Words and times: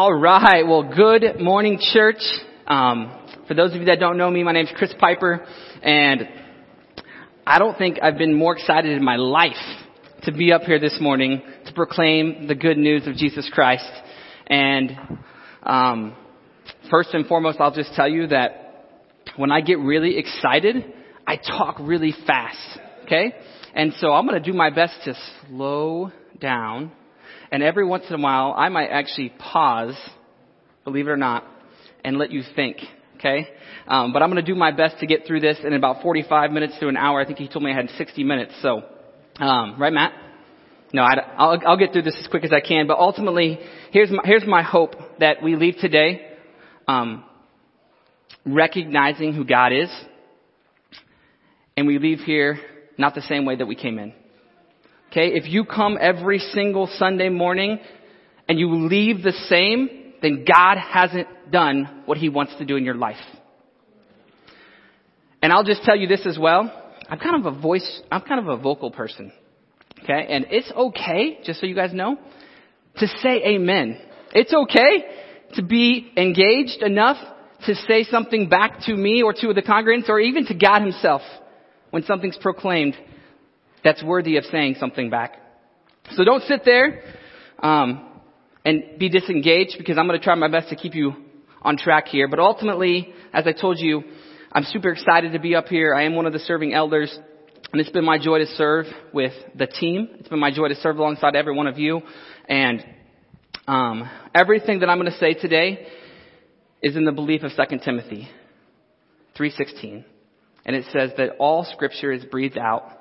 All 0.00 0.14
right. 0.14 0.66
Well, 0.66 0.82
good 0.82 1.40
morning, 1.40 1.78
church. 1.78 2.22
Um, 2.66 3.14
for 3.46 3.52
those 3.52 3.74
of 3.74 3.80
you 3.80 3.84
that 3.84 4.00
don't 4.00 4.16
know 4.16 4.30
me, 4.30 4.42
my 4.42 4.52
name 4.52 4.64
is 4.64 4.72
Chris 4.74 4.94
Piper, 4.98 5.46
and 5.82 6.26
I 7.46 7.58
don't 7.58 7.76
think 7.76 7.98
I've 8.02 8.16
been 8.16 8.32
more 8.32 8.56
excited 8.56 8.96
in 8.96 9.04
my 9.04 9.16
life 9.16 9.52
to 10.22 10.32
be 10.32 10.54
up 10.54 10.62
here 10.62 10.80
this 10.80 10.96
morning 11.02 11.42
to 11.66 11.74
proclaim 11.74 12.46
the 12.46 12.54
good 12.54 12.78
news 12.78 13.06
of 13.06 13.14
Jesus 13.14 13.50
Christ. 13.52 13.90
And 14.46 14.92
um, 15.64 16.16
first 16.90 17.12
and 17.12 17.26
foremost, 17.26 17.58
I'll 17.60 17.74
just 17.74 17.92
tell 17.92 18.08
you 18.08 18.28
that 18.28 18.86
when 19.36 19.52
I 19.52 19.60
get 19.60 19.80
really 19.80 20.16
excited, 20.16 20.76
I 21.26 21.36
talk 21.36 21.76
really 21.78 22.14
fast. 22.26 22.78
Okay, 23.04 23.34
and 23.74 23.92
so 23.98 24.14
I'm 24.14 24.26
going 24.26 24.42
to 24.42 24.50
do 24.50 24.56
my 24.56 24.70
best 24.70 24.94
to 25.04 25.14
slow 25.46 26.10
down 26.40 26.90
and 27.52 27.62
every 27.62 27.84
once 27.84 28.04
in 28.08 28.14
a 28.14 28.22
while, 28.22 28.54
I 28.56 28.68
might 28.68 28.88
actually 28.88 29.30
pause, 29.38 29.96
believe 30.84 31.08
it 31.08 31.10
or 31.10 31.16
not, 31.16 31.44
and 32.04 32.18
let 32.18 32.30
you 32.30 32.42
think. 32.54 32.78
Okay? 33.16 33.48
Um, 33.86 34.12
but 34.12 34.22
I'm 34.22 34.30
going 34.30 34.44
to 34.44 34.52
do 34.52 34.56
my 34.56 34.70
best 34.70 34.98
to 35.00 35.06
get 35.06 35.26
through 35.26 35.40
this 35.40 35.58
in 35.62 35.72
about 35.74 36.02
45 36.02 36.52
minutes 36.52 36.74
to 36.80 36.88
an 36.88 36.96
hour. 36.96 37.20
I 37.20 37.26
think 37.26 37.38
he 37.38 37.48
told 37.48 37.64
me 37.64 37.70
I 37.70 37.74
had 37.74 37.90
60 37.90 38.24
minutes. 38.24 38.54
So, 38.62 38.82
um, 39.38 39.76
right, 39.78 39.92
Matt? 39.92 40.12
No, 40.92 41.02
I, 41.02 41.14
will 41.38 41.60
I'll 41.66 41.76
get 41.76 41.92
through 41.92 42.02
this 42.02 42.16
as 42.18 42.26
quick 42.28 42.44
as 42.44 42.52
I 42.52 42.60
can. 42.60 42.86
But 42.86 42.98
ultimately, 42.98 43.60
here's 43.92 44.10
my, 44.10 44.22
here's 44.24 44.46
my 44.46 44.62
hope 44.62 44.94
that 45.18 45.42
we 45.42 45.54
leave 45.54 45.76
today 45.80 46.26
um, 46.88 47.24
recognizing 48.44 49.32
who 49.34 49.44
God 49.44 49.72
is, 49.72 49.90
and 51.76 51.86
we 51.86 51.98
leave 51.98 52.20
here 52.20 52.58
not 52.98 53.14
the 53.14 53.22
same 53.22 53.44
way 53.44 53.56
that 53.56 53.66
we 53.66 53.76
came 53.76 53.98
in. 53.98 54.12
Okay, 55.10 55.32
if 55.34 55.48
you 55.48 55.64
come 55.64 55.98
every 56.00 56.38
single 56.38 56.88
Sunday 56.96 57.30
morning 57.30 57.80
and 58.48 58.60
you 58.60 58.86
leave 58.86 59.24
the 59.24 59.32
same, 59.48 60.12
then 60.22 60.44
God 60.46 60.76
hasn't 60.78 61.50
done 61.50 62.02
what 62.06 62.16
He 62.16 62.28
wants 62.28 62.54
to 62.58 62.64
do 62.64 62.76
in 62.76 62.84
your 62.84 62.94
life. 62.94 63.16
And 65.42 65.52
I'll 65.52 65.64
just 65.64 65.82
tell 65.82 65.96
you 65.96 66.06
this 66.06 66.26
as 66.26 66.38
well. 66.38 66.70
I'm 67.08 67.18
kind 67.18 67.44
of 67.44 67.52
a 67.52 67.60
voice, 67.60 68.02
I'm 68.12 68.20
kind 68.20 68.38
of 68.38 68.56
a 68.56 68.62
vocal 68.62 68.92
person. 68.92 69.32
Okay, 70.04 70.26
and 70.30 70.46
it's 70.50 70.70
okay, 70.70 71.40
just 71.42 71.58
so 71.58 71.66
you 71.66 71.74
guys 71.74 71.92
know, 71.92 72.16
to 72.98 73.06
say 73.20 73.42
amen. 73.44 74.00
It's 74.32 74.54
okay 74.54 75.04
to 75.54 75.62
be 75.64 76.12
engaged 76.16 76.82
enough 76.82 77.16
to 77.66 77.74
say 77.74 78.04
something 78.04 78.48
back 78.48 78.82
to 78.82 78.94
me 78.94 79.22
or 79.22 79.32
to 79.32 79.52
the 79.52 79.62
congregants 79.62 80.08
or 80.08 80.20
even 80.20 80.46
to 80.46 80.54
God 80.54 80.82
Himself 80.82 81.22
when 81.90 82.04
something's 82.04 82.38
proclaimed 82.40 82.94
that's 83.84 84.02
worthy 84.02 84.36
of 84.36 84.44
saying 84.44 84.76
something 84.78 85.10
back. 85.10 85.36
So 86.12 86.24
don't 86.24 86.42
sit 86.44 86.62
there 86.64 87.02
um, 87.62 88.08
and 88.64 88.98
be 88.98 89.08
disengaged 89.08 89.76
because 89.78 89.98
I'm 89.98 90.06
going 90.06 90.18
to 90.18 90.24
try 90.24 90.34
my 90.34 90.48
best 90.48 90.68
to 90.70 90.76
keep 90.76 90.94
you 90.94 91.12
on 91.62 91.76
track 91.76 92.08
here. 92.08 92.28
But 92.28 92.38
ultimately, 92.38 93.12
as 93.32 93.46
I 93.46 93.52
told 93.52 93.78
you, 93.78 94.02
I'm 94.52 94.64
super 94.64 94.90
excited 94.90 95.32
to 95.32 95.38
be 95.38 95.54
up 95.54 95.68
here. 95.68 95.94
I 95.94 96.04
am 96.04 96.14
one 96.14 96.26
of 96.26 96.32
the 96.32 96.38
serving 96.40 96.74
elders. 96.74 97.16
And 97.72 97.80
it's 97.80 97.90
been 97.90 98.04
my 98.04 98.18
joy 98.18 98.38
to 98.38 98.46
serve 98.46 98.86
with 99.12 99.32
the 99.54 99.66
team. 99.66 100.08
It's 100.18 100.28
been 100.28 100.40
my 100.40 100.50
joy 100.50 100.68
to 100.68 100.74
serve 100.74 100.98
alongside 100.98 101.36
every 101.36 101.54
one 101.54 101.68
of 101.68 101.78
you. 101.78 102.00
And 102.48 102.84
um, 103.68 104.10
everything 104.34 104.80
that 104.80 104.88
I'm 104.88 104.98
going 104.98 105.12
to 105.12 105.18
say 105.18 105.34
today 105.34 105.86
is 106.82 106.96
in 106.96 107.04
the 107.04 107.12
belief 107.12 107.42
of 107.44 107.52
2 107.52 107.78
Timothy 107.84 108.28
3.16. 109.38 110.04
And 110.64 110.76
it 110.76 110.86
says 110.92 111.12
that 111.16 111.36
all 111.38 111.64
scripture 111.64 112.10
is 112.10 112.24
breathed 112.24 112.58
out 112.58 112.99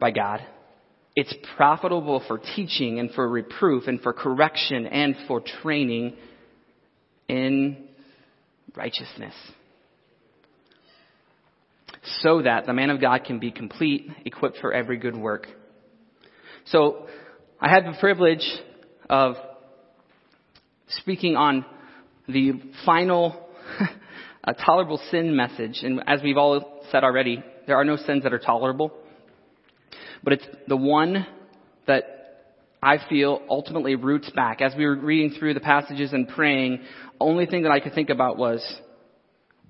by 0.00 0.10
God. 0.10 0.44
It's 1.16 1.34
profitable 1.56 2.22
for 2.28 2.38
teaching 2.38 2.98
and 2.98 3.10
for 3.12 3.28
reproof 3.28 3.88
and 3.88 4.00
for 4.00 4.12
correction 4.12 4.86
and 4.86 5.16
for 5.26 5.40
training 5.62 6.16
in 7.28 7.88
righteousness. 8.76 9.34
So 12.22 12.42
that 12.42 12.66
the 12.66 12.72
man 12.72 12.90
of 12.90 13.00
God 13.00 13.24
can 13.24 13.38
be 13.38 13.50
complete, 13.50 14.08
equipped 14.24 14.58
for 14.58 14.72
every 14.72 14.98
good 14.98 15.16
work. 15.16 15.46
So, 16.66 17.06
I 17.60 17.68
had 17.68 17.84
the 17.84 17.96
privilege 17.98 18.46
of 19.10 19.34
speaking 20.88 21.34
on 21.34 21.64
the 22.28 22.52
final 22.86 23.48
tolerable 24.64 25.00
sin 25.10 25.34
message. 25.34 25.80
And 25.82 26.02
as 26.06 26.22
we've 26.22 26.36
all 26.36 26.82
said 26.92 27.02
already, 27.02 27.42
there 27.66 27.76
are 27.76 27.84
no 27.84 27.96
sins 27.96 28.22
that 28.22 28.32
are 28.32 28.38
tolerable. 28.38 28.92
But 30.28 30.34
it's 30.34 30.46
the 30.66 30.76
one 30.76 31.26
that 31.86 32.04
I 32.82 32.98
feel 33.08 33.40
ultimately 33.48 33.94
roots 33.94 34.28
back. 34.36 34.60
As 34.60 34.74
we 34.76 34.84
were 34.84 34.94
reading 34.94 35.38
through 35.38 35.54
the 35.54 35.60
passages 35.60 36.12
and 36.12 36.28
praying, 36.28 36.82
only 37.18 37.46
thing 37.46 37.62
that 37.62 37.72
I 37.72 37.80
could 37.80 37.94
think 37.94 38.10
about 38.10 38.36
was 38.36 38.62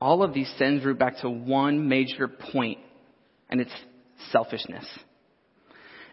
all 0.00 0.24
of 0.24 0.34
these 0.34 0.52
sins 0.58 0.84
root 0.84 0.98
back 0.98 1.18
to 1.20 1.30
one 1.30 1.88
major 1.88 2.26
point, 2.26 2.78
and 3.48 3.60
it's 3.60 3.70
selfishness. 4.32 4.84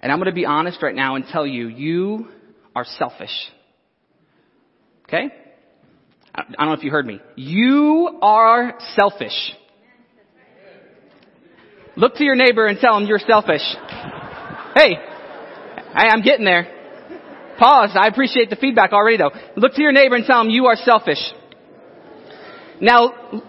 And 0.04 0.12
I'm 0.12 0.20
going 0.20 0.30
to 0.30 0.36
be 0.36 0.46
honest 0.46 0.84
right 0.84 0.94
now 0.94 1.16
and 1.16 1.26
tell 1.26 1.48
you, 1.48 1.68
you 1.68 2.28
are 2.76 2.86
selfish. 3.00 3.34
Okay? 5.06 5.30
I 6.36 6.44
don't 6.44 6.68
know 6.68 6.74
if 6.74 6.84
you 6.84 6.92
heard 6.92 7.08
me. 7.08 7.20
You 7.36 8.20
are 8.22 8.76
selfish. 8.96 9.56
Look 11.98 12.14
to 12.18 12.24
your 12.24 12.36
neighbor 12.36 12.68
and 12.68 12.78
tell 12.78 12.96
him 12.96 13.08
you're 13.08 13.18
selfish. 13.18 13.64
Hey, 14.76 14.98
I, 14.98 16.10
I'm 16.10 16.22
getting 16.22 16.44
there. 16.44 16.68
Pause. 17.58 17.92
I 17.96 18.08
appreciate 18.08 18.50
the 18.50 18.58
feedback 18.58 18.92
already 18.92 19.18
though. 19.18 19.32
Look 19.56 19.74
to 19.76 19.82
your 19.82 19.94
neighbor 19.94 20.16
and 20.16 20.26
tell 20.26 20.42
him 20.42 20.50
you 20.50 20.66
are 20.66 20.76
selfish. 20.76 21.20
Now, 22.82 23.42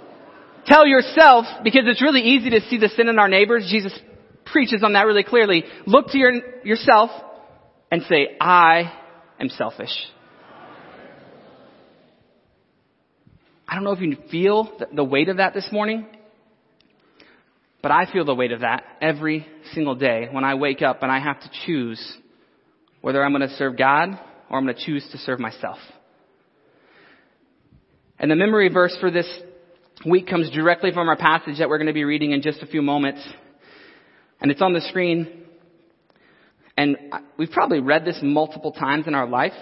tell 0.67 0.87
yourself, 0.87 1.47
because 1.65 1.83
it's 1.87 2.01
really 2.01 2.21
easy 2.21 2.51
to 2.51 2.61
see 2.69 2.79
the 2.79 2.89
sin 2.91 3.09
in 3.09 3.19
our 3.19 3.29
neighbors. 3.29 3.67
Jesus 3.69 3.99
preaches 4.45 4.85
on 4.85 4.93
that 4.93 5.03
really 5.03 5.25
clearly. 5.25 5.65
Look 5.85 6.09
to 6.13 6.19
your, 6.19 6.65
yourself 6.65 7.11
and 7.91 8.03
say, 8.09 8.37
I 8.41 8.93
am 9.41 9.49
selfish. 9.49 9.91
I 13.69 13.75
don't 13.75 13.83
know 13.83 13.91
if 13.91 14.01
you 14.01 14.17
feel 14.31 14.71
the 14.95 15.03
weight 15.03 15.29
of 15.29 15.39
that 15.39 15.55
this 15.55 15.69
morning. 15.73 16.07
But 17.83 17.93
I 17.93 18.11
feel 18.13 18.25
the 18.25 18.35
weight 18.35 18.53
of 18.53 18.61
that 18.61 18.85
every 19.01 19.47
single 19.73 19.95
day 19.95 20.29
when 20.31 20.45
I 20.45 20.55
wake 20.55 20.83
up 20.83 21.03
and 21.03 21.13
I 21.13 21.21
have 21.21 21.41
to 21.41 21.51
choose 21.67 22.17
whether 23.01 23.25
I'm 23.25 23.33
going 23.33 23.49
to 23.49 23.55
serve 23.57 23.77
God 23.77 24.19
or 24.51 24.59
I'm 24.59 24.65
going 24.65 24.77
to 24.77 24.85
choose 24.85 25.07
to 25.13 25.19
serve 25.19 25.39
myself. 25.39 25.79
And 28.19 28.31
the 28.31 28.37
memory 28.37 28.69
verse 28.69 28.97
for 28.99 29.11
this 29.11 29.29
week 30.05 30.27
comes 30.27 30.51
directly 30.51 30.91
from 30.93 31.09
our 31.09 31.17
passage 31.17 31.59
that 31.59 31.69
we're 31.69 31.79
going 31.79 31.87
to 31.87 31.93
be 31.93 32.05
reading 32.05 32.33
in 32.33 32.43
just 32.43 32.63
a 32.63 32.67
few 32.67 32.83
moments. 32.83 33.27
And 34.41 34.51
it's 34.51 34.63
on 34.63 34.73
the 34.73 34.81
screen. 34.81 35.45
And 36.77 36.97
we've 37.39 37.51
probably 37.51 37.81
read 37.81 38.05
this 38.05 38.19
multiple 38.23 38.73
times 38.73 39.07
in 39.07 39.15
our 39.15 39.27
life. 39.27 39.53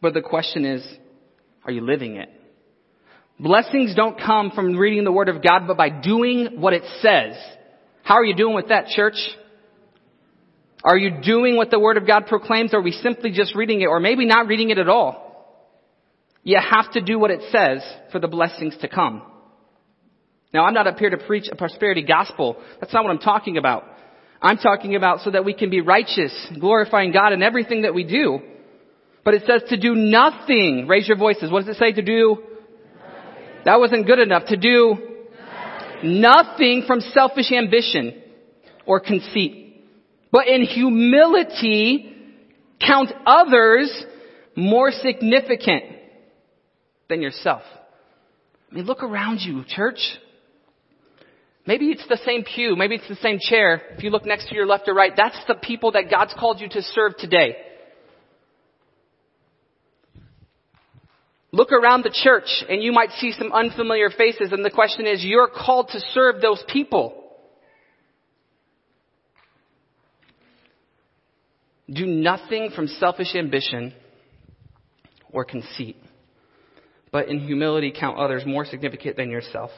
But 0.00 0.14
the 0.14 0.22
question 0.22 0.64
is, 0.64 0.86
are 1.64 1.72
you 1.72 1.80
living 1.80 2.16
it? 2.16 2.30
Blessings 3.40 3.94
don't 3.94 4.18
come 4.18 4.50
from 4.50 4.76
reading 4.76 5.04
the 5.04 5.12
Word 5.12 5.28
of 5.28 5.42
God, 5.42 5.66
but 5.68 5.76
by 5.76 5.90
doing 5.90 6.60
what 6.60 6.72
it 6.72 6.82
says. 7.00 7.36
How 8.02 8.14
are 8.14 8.24
you 8.24 8.34
doing 8.34 8.54
with 8.54 8.68
that, 8.68 8.86
church? 8.88 9.16
Are 10.82 10.96
you 10.96 11.20
doing 11.22 11.56
what 11.56 11.70
the 11.70 11.78
Word 11.78 11.96
of 11.96 12.06
God 12.06 12.26
proclaims, 12.26 12.74
or 12.74 12.78
are 12.78 12.82
we 12.82 12.92
simply 12.92 13.30
just 13.30 13.54
reading 13.54 13.80
it, 13.80 13.86
or 13.86 14.00
maybe 14.00 14.26
not 14.26 14.48
reading 14.48 14.70
it 14.70 14.78
at 14.78 14.88
all? 14.88 15.24
You 16.42 16.58
have 16.58 16.92
to 16.92 17.00
do 17.00 17.18
what 17.18 17.30
it 17.30 17.42
says 17.52 17.82
for 18.10 18.18
the 18.18 18.28
blessings 18.28 18.76
to 18.80 18.88
come. 18.88 19.22
Now, 20.52 20.64
I'm 20.64 20.74
not 20.74 20.86
up 20.86 20.98
here 20.98 21.10
to 21.10 21.18
preach 21.18 21.48
a 21.52 21.56
prosperity 21.56 22.02
gospel. 22.02 22.56
That's 22.80 22.92
not 22.92 23.04
what 23.04 23.10
I'm 23.10 23.18
talking 23.18 23.58
about. 23.58 23.84
I'm 24.40 24.56
talking 24.56 24.96
about 24.96 25.20
so 25.20 25.30
that 25.30 25.44
we 25.44 25.52
can 25.52 25.68
be 25.68 25.80
righteous, 25.80 26.32
glorifying 26.58 27.12
God 27.12 27.32
in 27.32 27.42
everything 27.42 27.82
that 27.82 27.94
we 27.94 28.04
do. 28.04 28.40
But 29.24 29.34
it 29.34 29.42
says 29.46 29.62
to 29.68 29.76
do 29.76 29.94
nothing. 29.94 30.86
Raise 30.88 31.06
your 31.06 31.18
voices. 31.18 31.50
What 31.50 31.66
does 31.66 31.76
it 31.76 31.78
say 31.78 31.92
to 31.92 32.02
do? 32.02 32.38
That 33.68 33.80
wasn't 33.80 34.06
good 34.06 34.18
enough 34.18 34.46
to 34.46 34.56
do 34.56 34.96
nothing 36.02 36.84
from 36.86 37.02
selfish 37.02 37.52
ambition 37.52 38.18
or 38.86 38.98
conceit, 38.98 39.84
but 40.32 40.48
in 40.48 40.62
humility 40.62 42.16
count 42.80 43.12
others 43.26 43.92
more 44.56 44.90
significant 44.90 45.84
than 47.10 47.20
yourself. 47.20 47.60
I 48.72 48.74
mean, 48.74 48.86
look 48.86 49.02
around 49.02 49.40
you, 49.40 49.62
church. 49.68 50.00
Maybe 51.66 51.88
it's 51.88 52.08
the 52.08 52.20
same 52.24 52.44
pew. 52.44 52.74
Maybe 52.74 52.94
it's 52.94 53.08
the 53.08 53.16
same 53.16 53.38
chair. 53.38 53.82
If 53.98 54.02
you 54.02 54.08
look 54.08 54.24
next 54.24 54.48
to 54.48 54.54
your 54.54 54.66
left 54.66 54.88
or 54.88 54.94
right, 54.94 55.12
that's 55.14 55.36
the 55.46 55.56
people 55.56 55.92
that 55.92 56.10
God's 56.10 56.32
called 56.32 56.58
you 56.62 56.70
to 56.70 56.80
serve 56.80 57.18
today. 57.18 57.58
Look 61.50 61.72
around 61.72 62.02
the 62.02 62.10
church 62.10 62.48
and 62.68 62.82
you 62.82 62.92
might 62.92 63.10
see 63.12 63.32
some 63.32 63.52
unfamiliar 63.52 64.10
faces 64.10 64.52
and 64.52 64.64
the 64.64 64.70
question 64.70 65.06
is, 65.06 65.24
you're 65.24 65.48
called 65.48 65.88
to 65.88 66.00
serve 66.12 66.40
those 66.42 66.62
people. 66.68 67.24
Do 71.90 72.04
nothing 72.04 72.70
from 72.74 72.86
selfish 72.86 73.34
ambition 73.34 73.94
or 75.32 75.46
conceit, 75.46 75.96
but 77.10 77.28
in 77.28 77.40
humility 77.40 77.94
count 77.98 78.18
others 78.18 78.42
more 78.44 78.66
significant 78.66 79.16
than 79.16 79.30
yourself. 79.30 79.70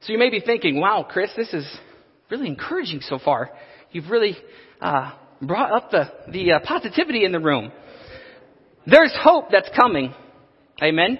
So 0.00 0.12
you 0.12 0.18
may 0.18 0.30
be 0.30 0.40
thinking, 0.40 0.80
wow, 0.80 1.06
Chris, 1.08 1.30
this 1.36 1.52
is 1.54 1.66
really 2.30 2.48
encouraging 2.48 3.00
so 3.02 3.20
far. 3.24 3.50
You've 3.92 4.10
really 4.10 4.36
uh, 4.80 5.12
brought 5.40 5.70
up 5.70 5.90
the, 5.92 6.10
the 6.32 6.52
uh, 6.52 6.58
positivity 6.64 7.24
in 7.24 7.30
the 7.30 7.38
room. 7.38 7.70
There's 8.86 9.14
hope 9.22 9.46
that's 9.50 9.70
coming. 9.78 10.14
Amen. 10.82 11.18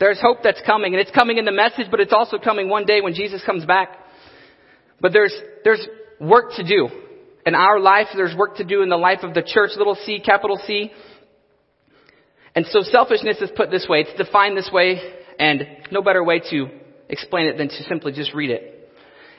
There's 0.00 0.20
hope 0.20 0.38
that's 0.42 0.60
coming, 0.64 0.94
and 0.94 1.00
it's 1.00 1.10
coming 1.10 1.38
in 1.38 1.44
the 1.44 1.52
message, 1.52 1.86
but 1.90 2.00
it's 2.00 2.12
also 2.12 2.38
coming 2.38 2.68
one 2.68 2.84
day 2.84 3.00
when 3.00 3.14
Jesus 3.14 3.42
comes 3.44 3.64
back. 3.64 3.88
But 5.00 5.12
there's, 5.12 5.34
there's 5.64 5.84
work 6.20 6.52
to 6.56 6.64
do. 6.66 6.88
In 7.46 7.54
our 7.54 7.80
life, 7.80 8.08
there's 8.14 8.36
work 8.36 8.56
to 8.56 8.64
do 8.64 8.82
in 8.82 8.88
the 8.88 8.96
life 8.96 9.20
of 9.22 9.34
the 9.34 9.42
church, 9.42 9.70
little 9.76 9.96
c, 10.04 10.20
capital 10.20 10.60
C. 10.66 10.92
And 12.54 12.66
so 12.66 12.82
selfishness 12.82 13.38
is 13.40 13.50
put 13.56 13.70
this 13.70 13.86
way. 13.88 14.00
It's 14.00 14.18
defined 14.18 14.56
this 14.56 14.70
way, 14.72 15.00
and 15.38 15.64
no 15.90 16.02
better 16.02 16.22
way 16.22 16.40
to 16.50 16.68
explain 17.08 17.46
it 17.46 17.56
than 17.56 17.68
to 17.68 17.82
simply 17.84 18.12
just 18.12 18.34
read 18.34 18.50
it. 18.50 18.90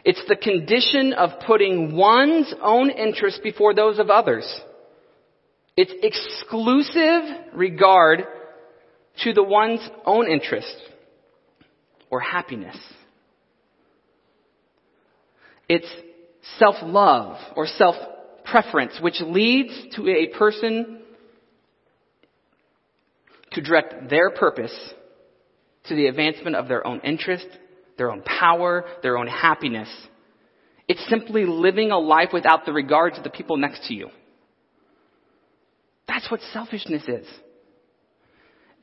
It's 0.06 0.24
the 0.28 0.36
condition 0.36 1.14
of 1.14 1.42
putting 1.46 1.96
one's 1.96 2.54
own 2.62 2.90
interests 2.90 3.40
before 3.44 3.74
those 3.74 4.00
of 4.00 4.10
others. 4.10 4.46
It's 5.81 5.94
exclusive 6.04 7.54
regard 7.54 8.26
to 9.24 9.31
the 9.31 9.42
one's 9.42 9.80
own 10.06 10.30
interest 10.30 10.76
or 12.10 12.20
happiness. 12.20 12.76
It's 15.70 15.88
self-love 16.58 17.38
or 17.56 17.66
self-preference, 17.66 19.00
which 19.00 19.22
leads 19.22 19.72
to 19.96 20.10
a 20.10 20.38
person 20.38 21.00
to 23.54 23.62
direct 23.62 24.10
their 24.10 24.31
purpose 24.31 24.78
to 25.86 25.96
the 25.96 26.08
advancement 26.08 26.58
of 26.58 26.68
their 26.68 26.86
own 26.86 27.00
interest, 27.06 27.48
their 27.98 28.12
own 28.12 28.22
power, 28.24 28.84
their 29.02 29.18
own 29.18 29.28
happiness. 29.28 29.88
It's 30.90 31.08
simply 31.08 31.46
living 31.46 31.92
a 31.92 32.00
life 32.00 32.31
without 32.34 32.66
the 32.66 32.74
regard 32.74 33.14
to 33.14 33.22
the 33.22 33.30
people 33.30 33.56
next 33.56 33.88
to 33.88 33.94
you. 33.94 34.10
That's 36.10 36.30
what 36.32 36.42
selfishness 36.52 37.04
is. 37.08 37.28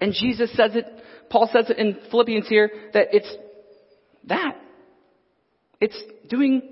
And 0.00 0.12
Jesus 0.12 0.48
says 0.52 0.76
it, 0.76 0.86
Paul 1.28 1.50
says 1.52 1.68
it 1.68 1.76
in 1.76 1.98
Philippians 2.08 2.48
here, 2.48 2.70
that 2.94 3.08
it's 3.10 3.30
that. 4.28 4.56
It's 5.80 6.00
doing 6.28 6.62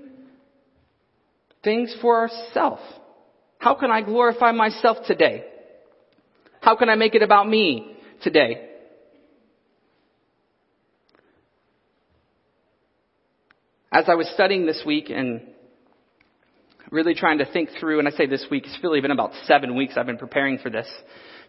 things 1.61 1.93
for 2.01 2.21
ourselves. 2.21 2.81
How 3.59 3.75
can 3.75 3.91
I 3.91 4.01
glorify 4.01 4.53
myself 4.53 4.99
today? 5.05 5.43
How 6.61 6.77
can 6.77 6.87
I 6.87 6.95
make 6.95 7.15
it 7.15 7.21
about 7.21 7.49
me 7.49 7.97
today? 8.23 8.69
As 13.91 14.05
I 14.07 14.15
was 14.15 14.29
studying 14.33 14.65
this 14.65 14.83
week 14.85 15.09
and 15.09 15.41
really 16.91 17.15
trying 17.15 17.39
to 17.39 17.45
think 17.51 17.69
through, 17.79 17.99
and 17.99 18.07
I 18.07 18.11
say 18.11 18.25
this 18.25 18.45
week, 18.49 18.65
it's 18.65 18.79
really 18.83 19.01
been 19.01 19.11
about 19.11 19.31
seven 19.45 19.75
weeks 19.75 19.95
I've 19.97 20.05
been 20.05 20.17
preparing 20.17 20.57
for 20.59 20.69
this. 20.69 20.87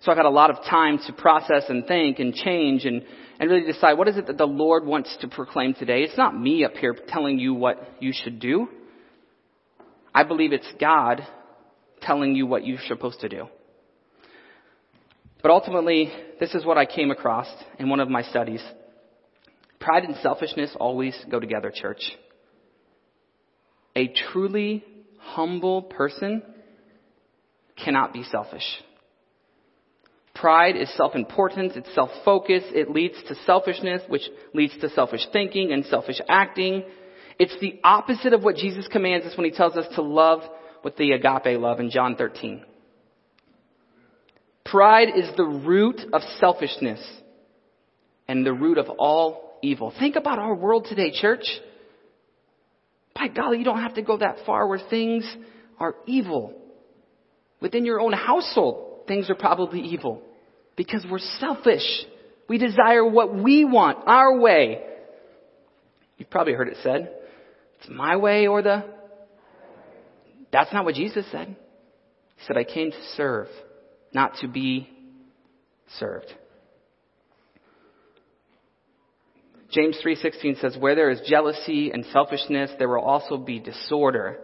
So 0.01 0.11
I've 0.11 0.17
had 0.17 0.27
a 0.27 0.31
lot 0.31 0.51
of 0.51 0.57
time 0.69 0.99
to 1.07 1.13
process 1.13 1.65
and 1.69 1.87
think 1.87 2.19
and 2.19 2.35
change 2.35 2.85
and, 2.85 3.03
and 3.39 3.51
really 3.51 3.71
decide 3.71 3.95
what 3.95 4.09
is 4.09 4.17
it 4.17 4.27
that 4.27 4.39
the 4.39 4.47
Lord 4.47 4.85
wants 4.85 5.17
to 5.21 5.29
proclaim 5.29 5.75
today. 5.75 6.03
It's 6.03 6.19
not 6.19 6.39
me 6.39 6.65
up 6.65 6.75
here 6.75 6.95
telling 7.09 7.39
you 7.39 7.55
what 7.55 7.97
you 8.01 8.13
should 8.13 8.39
do. 8.39 8.69
I 10.15 10.25
believe 10.25 10.53
it's 10.53 10.71
God 10.81 11.27
telling 12.01 12.35
you 12.35 12.47
what 12.47 12.67
you're 12.67 12.79
supposed 12.89 13.21
to 13.21 13.29
do. 13.29 13.49
But 15.43 15.51
ultimately, 15.51 16.13
this 16.41 16.55
is 16.55 16.65
what 16.65 16.79
I 16.79 16.87
came 16.87 17.11
across 17.11 17.47
in 17.79 17.89
one 17.89 18.01
of 18.01 18.09
my 18.09 18.23
studies. 18.23 18.63
Pride 19.79 20.05
and 20.05 20.17
selfishness 20.17 20.75
always 20.79 21.17
go 21.31 21.39
together, 21.39 21.73
church. 21.75 22.01
A 23.95 24.09
truly 24.09 24.85
humble 25.35 25.83
person 25.83 26.43
cannot 27.77 28.13
be 28.13 28.23
selfish. 28.25 28.65
Pride 30.35 30.77
is 30.77 30.95
self-importance, 30.97 31.73
it's 31.77 31.95
self-focus, 31.95 32.65
it 32.75 32.91
leads 32.91 33.15
to 33.29 33.35
selfishness, 33.47 34.03
which 34.09 34.29
leads 34.53 34.77
to 34.79 34.91
selfish 34.91 35.27
thinking 35.33 35.73
and 35.73 35.85
selfish 35.87 36.21
acting. 36.29 36.85
It's 37.39 37.59
the 37.61 37.81
opposite 37.83 38.33
of 38.33 38.43
what 38.43 38.57
Jesus 38.57 38.87
commands 38.89 39.27
us 39.27 39.37
when 39.37 39.47
he 39.47 39.51
tells 39.51 39.77
us 39.77 39.87
to 39.95 40.03
love 40.03 40.41
with 40.85 40.97
the 40.97 41.13
agape 41.13 41.59
love 41.59 41.81
in 41.81 41.91
John 41.91 42.17
13. 42.17 42.65
Pride 44.65 45.09
is 45.17 45.31
the 45.37 45.45
root 45.45 46.01
of 46.13 46.23
selfishness 46.39 47.01
and 48.29 48.45
the 48.45 48.53
root 48.53 48.79
of 48.79 48.91
all 48.91 49.59
evil. 49.63 49.93
Think 49.99 50.17
about 50.17 50.39
our 50.39 50.55
world 50.55 50.87
today, 50.89 51.13
church. 51.13 51.45
By 53.17 53.29
golly, 53.29 53.59
you 53.59 53.65
don't 53.65 53.81
have 53.81 53.95
to 53.95 54.03
go 54.03 54.19
that 54.19 54.45
far 54.45 54.69
where 54.69 54.79
things 54.79 55.25
are 55.81 55.95
evil. 56.07 56.53
Within 57.61 57.87
your 57.87 57.99
own 57.99 58.13
household, 58.13 59.07
things 59.09 59.31
are 59.31 59.35
probably 59.35 59.81
evil 59.81 60.23
because 60.77 61.05
we're 61.11 61.19
selfish. 61.19 61.83
We 62.47 62.59
desire 62.59 63.05
what 63.05 63.35
we 63.35 63.65
want, 63.65 64.07
our 64.07 64.39
way. 64.39 64.83
You've 66.19 66.29
probably 66.29 66.53
heard 66.53 66.69
it 66.69 66.77
said, 66.83 67.11
it's 67.81 67.89
my 67.89 68.17
way 68.17 68.47
or 68.47 68.61
the. 68.61 68.85
That's 70.53 70.73
not 70.73 70.85
what 70.85 70.95
Jesus 70.95 71.25
said. 71.33 71.57
He 72.37 72.45
said, 72.47 72.59
I 72.59 72.65
came 72.65 72.91
to 72.91 73.03
serve, 73.17 73.49
not 74.13 74.35
to 74.43 74.49
be 74.49 74.91
served. 75.99 76.33
James 79.77 79.99
3:16 80.03 80.59
says 80.59 80.75
where 80.79 80.95
there 80.95 81.11
is 81.11 81.21
jealousy 81.27 81.91
and 81.91 82.07
selfishness 82.07 82.71
there 82.79 82.89
will 82.89 83.05
also 83.05 83.37
be 83.37 83.59
disorder 83.59 84.39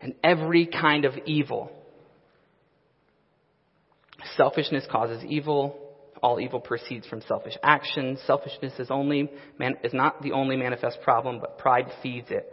and 0.00 0.14
every 0.22 0.64
kind 0.64 1.04
of 1.04 1.14
evil. 1.26 1.72
Selfishness 4.36 4.86
causes 4.88 5.24
evil. 5.24 5.82
All 6.22 6.38
evil 6.38 6.60
proceeds 6.60 7.04
from 7.08 7.20
selfish 7.22 7.54
action. 7.64 8.16
Selfishness 8.26 8.74
is 8.78 8.90
only 8.90 9.28
man, 9.58 9.76
is 9.82 9.92
not 9.92 10.22
the 10.22 10.32
only 10.32 10.56
manifest 10.56 10.98
problem, 11.02 11.40
but 11.40 11.58
pride 11.58 11.86
feeds 12.00 12.30
it. 12.30 12.52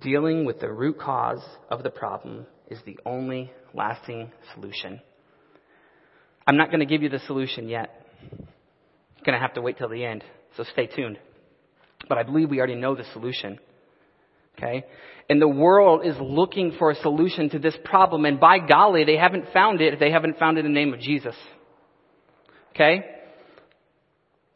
Dealing 0.00 0.46
with 0.46 0.60
the 0.60 0.72
root 0.72 0.98
cause 0.98 1.44
of 1.68 1.82
the 1.82 1.90
problem 1.90 2.46
is 2.68 2.78
the 2.86 2.98
only 3.04 3.52
lasting 3.74 4.32
solution. 4.54 5.00
I'm 6.46 6.56
not 6.56 6.68
going 6.68 6.80
to 6.80 6.86
give 6.86 7.02
you 7.02 7.10
the 7.10 7.20
solution 7.26 7.68
yet. 7.68 7.90
I'm 8.32 9.24
going 9.24 9.34
to 9.34 9.38
have 9.38 9.54
to 9.54 9.60
wait 9.60 9.76
till 9.76 9.90
the 9.90 10.04
end. 10.04 10.24
So 10.56 10.64
stay 10.72 10.86
tuned. 10.86 11.18
But 12.08 12.18
I 12.18 12.22
believe 12.22 12.50
we 12.50 12.58
already 12.58 12.74
know 12.74 12.94
the 12.94 13.04
solution. 13.12 13.58
Okay? 14.56 14.84
And 15.30 15.40
the 15.40 15.48
world 15.48 16.04
is 16.04 16.16
looking 16.20 16.72
for 16.78 16.90
a 16.90 16.94
solution 16.96 17.48
to 17.50 17.58
this 17.58 17.76
problem, 17.84 18.24
and 18.24 18.38
by 18.38 18.58
golly, 18.58 19.04
they 19.04 19.16
haven't 19.16 19.52
found 19.52 19.80
it 19.80 19.94
if 19.94 20.00
they 20.00 20.10
haven't 20.10 20.38
found 20.38 20.58
it 20.58 20.64
in 20.64 20.72
the 20.72 20.78
name 20.78 20.92
of 20.92 21.00
Jesus. 21.00 21.34
Okay? 22.74 23.04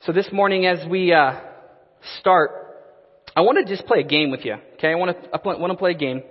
So 0.01 0.13
this 0.13 0.29
morning 0.33 0.67
as 0.67 0.87
we 0.89 1.13
uh, 1.13 1.41
start, 2.21 2.51
I 3.35 3.41
want 3.43 3.59
to 3.59 3.75
just 3.75 3.87
play 3.87 4.01
a 4.01 4.07
game 4.07 4.31
with 4.31 4.45
you. 4.45 4.57
Okay? 4.75 4.89
I 4.89 4.95
want 4.97 5.17
to, 5.23 5.31
I 5.33 5.59
want 5.59 5.73
to 5.73 5.79
play 5.79 5.93
a 5.93 5.99
game. 5.99 6.23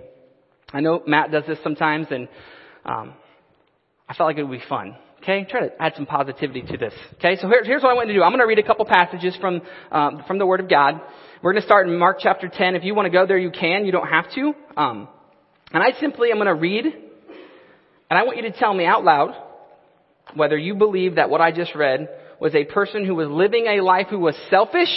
I 0.72 0.80
know 0.80 1.02
Matt 1.06 1.30
does 1.30 1.44
this 1.46 1.58
sometimes, 1.62 2.08
and 2.10 2.28
um, 2.84 3.14
I 4.08 4.14
felt 4.14 4.28
like 4.28 4.38
it 4.38 4.44
would 4.44 4.58
be 4.58 4.64
fun. 4.68 4.96
Okay, 5.28 5.44
try 5.50 5.66
to 5.66 5.82
add 5.82 5.94
some 5.96 6.06
positivity 6.06 6.62
to 6.62 6.76
this. 6.76 6.92
Okay, 7.14 7.34
so 7.40 7.48
here, 7.48 7.64
here's 7.64 7.82
what 7.82 7.90
I 7.90 7.94
want 7.94 8.06
to 8.06 8.14
do. 8.14 8.22
I'm 8.22 8.30
going 8.30 8.38
to 8.38 8.46
read 8.46 8.60
a 8.60 8.62
couple 8.62 8.84
passages 8.84 9.36
from 9.40 9.60
um, 9.90 10.22
from 10.24 10.38
the 10.38 10.46
Word 10.46 10.60
of 10.60 10.70
God. 10.70 11.00
We're 11.42 11.50
going 11.50 11.62
to 11.62 11.66
start 11.66 11.88
in 11.88 11.98
Mark 11.98 12.18
chapter 12.20 12.48
10. 12.48 12.76
If 12.76 12.84
you 12.84 12.94
want 12.94 13.06
to 13.06 13.10
go 13.10 13.26
there, 13.26 13.36
you 13.36 13.50
can. 13.50 13.84
You 13.84 13.90
don't 13.90 14.06
have 14.06 14.32
to. 14.36 14.54
Um, 14.76 15.08
and 15.72 15.82
I 15.82 15.98
simply 15.98 16.30
am 16.30 16.36
going 16.36 16.46
to 16.46 16.54
read, 16.54 16.84
and 16.84 18.16
I 18.16 18.22
want 18.22 18.36
you 18.36 18.44
to 18.44 18.52
tell 18.52 18.72
me 18.72 18.84
out 18.86 19.02
loud 19.02 19.34
whether 20.36 20.56
you 20.56 20.76
believe 20.76 21.16
that 21.16 21.28
what 21.28 21.40
I 21.40 21.50
just 21.50 21.74
read 21.74 22.08
was 22.40 22.54
a 22.54 22.62
person 22.62 23.04
who 23.04 23.16
was 23.16 23.28
living 23.28 23.66
a 23.66 23.82
life 23.82 24.06
who 24.08 24.20
was 24.20 24.36
selfish, 24.48 24.94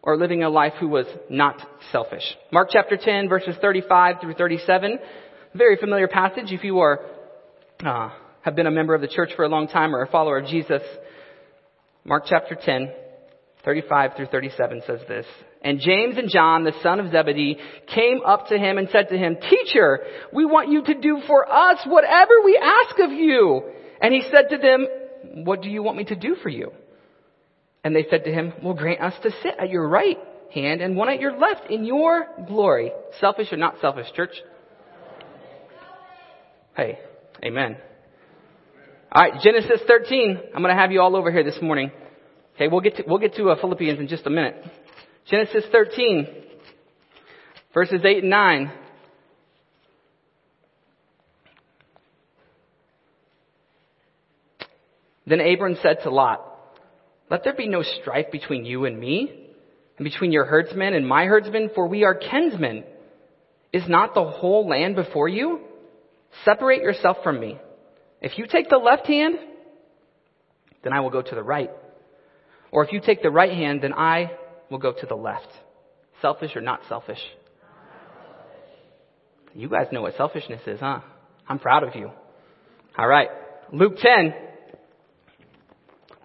or 0.00 0.16
living 0.16 0.44
a 0.44 0.48
life 0.48 0.72
who 0.80 0.88
was 0.88 1.04
not 1.28 1.60
selfish. 1.92 2.24
Mark 2.50 2.70
chapter 2.72 2.96
10 2.96 3.28
verses 3.28 3.54
35 3.60 4.16
through 4.22 4.32
37. 4.32 4.98
Very 5.54 5.76
familiar 5.76 6.08
passage 6.08 6.52
if 6.52 6.64
you 6.64 6.78
are, 6.78 7.00
uh, 7.84 8.08
have 8.46 8.54
been 8.54 8.68
a 8.68 8.70
member 8.70 8.94
of 8.94 9.00
the 9.00 9.08
church 9.08 9.30
for 9.34 9.44
a 9.44 9.48
long 9.48 9.66
time 9.66 9.94
or 9.94 10.02
a 10.02 10.06
follower 10.06 10.38
of 10.38 10.46
Jesus. 10.46 10.80
Mark 12.04 12.22
chapter 12.28 12.54
10, 12.54 12.92
35 13.64 14.12
through 14.16 14.26
37 14.26 14.82
says 14.86 15.00
this. 15.08 15.26
And 15.62 15.80
James 15.80 16.16
and 16.16 16.30
John, 16.30 16.62
the 16.62 16.72
son 16.80 17.00
of 17.00 17.10
Zebedee, 17.10 17.58
came 17.92 18.20
up 18.24 18.46
to 18.50 18.56
him 18.56 18.78
and 18.78 18.88
said 18.92 19.08
to 19.08 19.18
him, 19.18 19.36
Teacher, 19.50 19.98
we 20.32 20.44
want 20.44 20.70
you 20.70 20.84
to 20.84 20.94
do 20.94 21.22
for 21.26 21.50
us 21.50 21.80
whatever 21.86 22.34
we 22.44 22.56
ask 22.56 22.96
of 23.00 23.10
you. 23.10 23.62
And 24.00 24.14
he 24.14 24.22
said 24.32 24.50
to 24.50 24.58
them, 24.58 24.86
What 25.44 25.60
do 25.60 25.68
you 25.68 25.82
want 25.82 25.96
me 25.96 26.04
to 26.04 26.14
do 26.14 26.36
for 26.40 26.48
you? 26.48 26.70
And 27.82 27.96
they 27.96 28.06
said 28.08 28.22
to 28.26 28.32
him, 28.32 28.52
Well, 28.62 28.74
grant 28.74 29.00
us 29.00 29.14
to 29.24 29.30
sit 29.42 29.54
at 29.58 29.70
your 29.70 29.88
right 29.88 30.18
hand 30.54 30.82
and 30.82 30.96
one 30.96 31.08
at 31.08 31.20
your 31.20 31.36
left 31.36 31.68
in 31.68 31.84
your 31.84 32.28
glory. 32.46 32.92
Selfish 33.18 33.48
or 33.50 33.56
not 33.56 33.80
selfish, 33.80 34.06
church? 34.14 34.36
Hey, 36.76 37.00
amen. 37.44 37.78
All 39.12 39.22
right, 39.22 39.40
Genesis 39.40 39.80
13. 39.86 40.40
I'm 40.54 40.62
going 40.62 40.74
to 40.74 40.80
have 40.80 40.90
you 40.90 41.00
all 41.00 41.14
over 41.14 41.30
here 41.30 41.44
this 41.44 41.58
morning. 41.62 41.92
Okay, 42.56 42.68
we'll 42.68 42.80
get 42.80 42.96
to, 42.96 43.04
we'll 43.06 43.18
get 43.18 43.34
to 43.36 43.50
uh, 43.50 43.60
Philippians 43.60 44.00
in 44.00 44.08
just 44.08 44.26
a 44.26 44.30
minute. 44.30 44.56
Genesis 45.30 45.64
13, 45.70 46.26
verses 47.72 48.00
8 48.04 48.18
and 48.18 48.30
9. 48.30 48.72
Then 55.28 55.40
Abram 55.40 55.76
said 55.82 55.98
to 56.02 56.10
Lot, 56.10 56.40
Let 57.30 57.44
there 57.44 57.54
be 57.54 57.68
no 57.68 57.82
strife 57.82 58.32
between 58.32 58.64
you 58.64 58.86
and 58.86 58.98
me, 58.98 59.50
and 59.98 60.04
between 60.04 60.32
your 60.32 60.44
herdsmen 60.46 60.94
and 60.94 61.06
my 61.06 61.26
herdsmen, 61.26 61.70
for 61.74 61.86
we 61.86 62.04
are 62.04 62.14
kinsmen. 62.14 62.84
Is 63.72 63.88
not 63.88 64.14
the 64.14 64.24
whole 64.24 64.68
land 64.68 64.96
before 64.96 65.28
you? 65.28 65.60
Separate 66.44 66.82
yourself 66.82 67.18
from 67.22 67.38
me. 67.38 67.58
If 68.20 68.38
you 68.38 68.46
take 68.46 68.68
the 68.68 68.78
left 68.78 69.06
hand, 69.06 69.36
then 70.82 70.92
I 70.92 71.00
will 71.00 71.10
go 71.10 71.22
to 71.22 71.34
the 71.34 71.42
right. 71.42 71.70
Or 72.70 72.84
if 72.84 72.92
you 72.92 73.00
take 73.00 73.22
the 73.22 73.30
right 73.30 73.52
hand, 73.52 73.82
then 73.82 73.92
I 73.92 74.32
will 74.70 74.78
go 74.78 74.92
to 74.92 75.06
the 75.06 75.14
left. 75.14 75.48
Selfish 76.22 76.56
or 76.56 76.60
not 76.60 76.80
selfish? 76.88 77.20
You 79.54 79.68
guys 79.68 79.86
know 79.90 80.02
what 80.02 80.16
selfishness 80.16 80.60
is, 80.66 80.80
huh? 80.80 81.00
I'm 81.48 81.58
proud 81.58 81.82
of 81.82 81.94
you. 81.94 82.10
All 82.98 83.08
right. 83.08 83.28
Luke 83.72 83.96
10. 83.98 84.34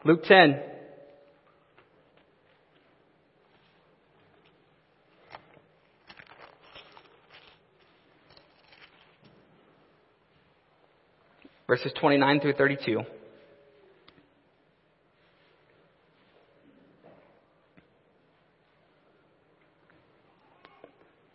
Luke 0.04 0.24
10. 0.24 0.62
Verses 11.72 11.94
29 12.02 12.42
through 12.42 12.54
32. 12.56 13.00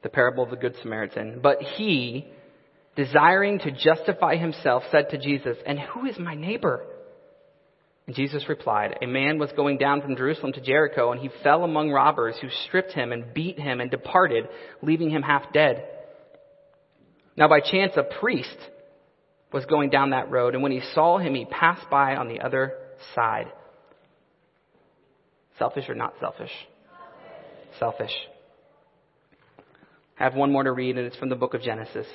The 0.03 0.09
parable 0.11 0.45
of 0.45 0.51
the 0.51 0.57
Good 0.57 0.75
Samaritan. 0.83 1.41
But 1.43 1.63
he, 1.63 2.27
desiring 2.97 3.61
to 3.61 3.71
justify 3.71 4.37
himself, 4.37 4.83
said 4.91 5.09
to 5.09 5.17
Jesus, 5.17 5.57
And 5.65 5.79
who 5.79 6.05
is 6.05 6.19
my 6.19 6.35
neighbor? 6.35 6.85
And 8.07 8.15
Jesus 8.15 8.47
replied, 8.47 8.99
A 9.01 9.07
man 9.07 9.39
was 9.39 9.51
going 9.57 9.79
down 9.79 10.03
from 10.03 10.17
Jerusalem 10.17 10.53
to 10.53 10.61
Jericho, 10.61 11.13
and 11.13 11.21
he 11.23 11.31
fell 11.43 11.65
among 11.65 11.93
robbers 11.93 12.37
who 12.43 12.49
stripped 12.67 12.93
him 12.93 13.11
and 13.11 13.33
beat 13.33 13.59
him 13.59 13.81
and 13.81 13.91
departed, 13.91 14.45
leaving 14.83 15.09
him 15.09 15.23
half 15.23 15.51
dead. 15.55 15.89
Now 17.39 17.49
by 17.49 17.61
chance 17.61 17.93
a 17.97 18.03
priest 18.21 18.59
was 19.53 19.65
going 19.67 19.91
down 19.91 20.11
that 20.11 20.31
road, 20.31 20.55
and 20.55 20.63
when 20.63 20.73
he 20.73 20.81
saw 20.95 21.19
him, 21.19 21.35
he 21.35 21.45
passed 21.45 21.89
by 21.91 22.17
on 22.17 22.29
the 22.29 22.41
other 22.41 22.75
side. 23.15 23.47
Selfish 25.59 25.89
or 25.89 25.95
not 25.95 26.15
selfish? 26.21 26.51
Selfish. 27.79 28.13
I 30.19 30.25
have 30.25 30.35
one 30.35 30.51
more 30.51 30.63
to 30.63 30.73
read, 30.73 30.97
and 30.99 31.07
it's 31.07 31.17
from 31.17 31.29
the 31.29 31.37
book 31.37 31.55
of 31.55 31.63
Genesis. 31.63 32.07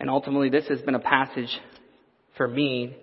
And 0.00 0.10
ultimately, 0.10 0.50
this 0.50 0.66
has 0.68 0.80
been 0.82 0.94
a 0.94 1.00
passage 1.00 1.58
for 2.36 2.48
me 2.48 2.96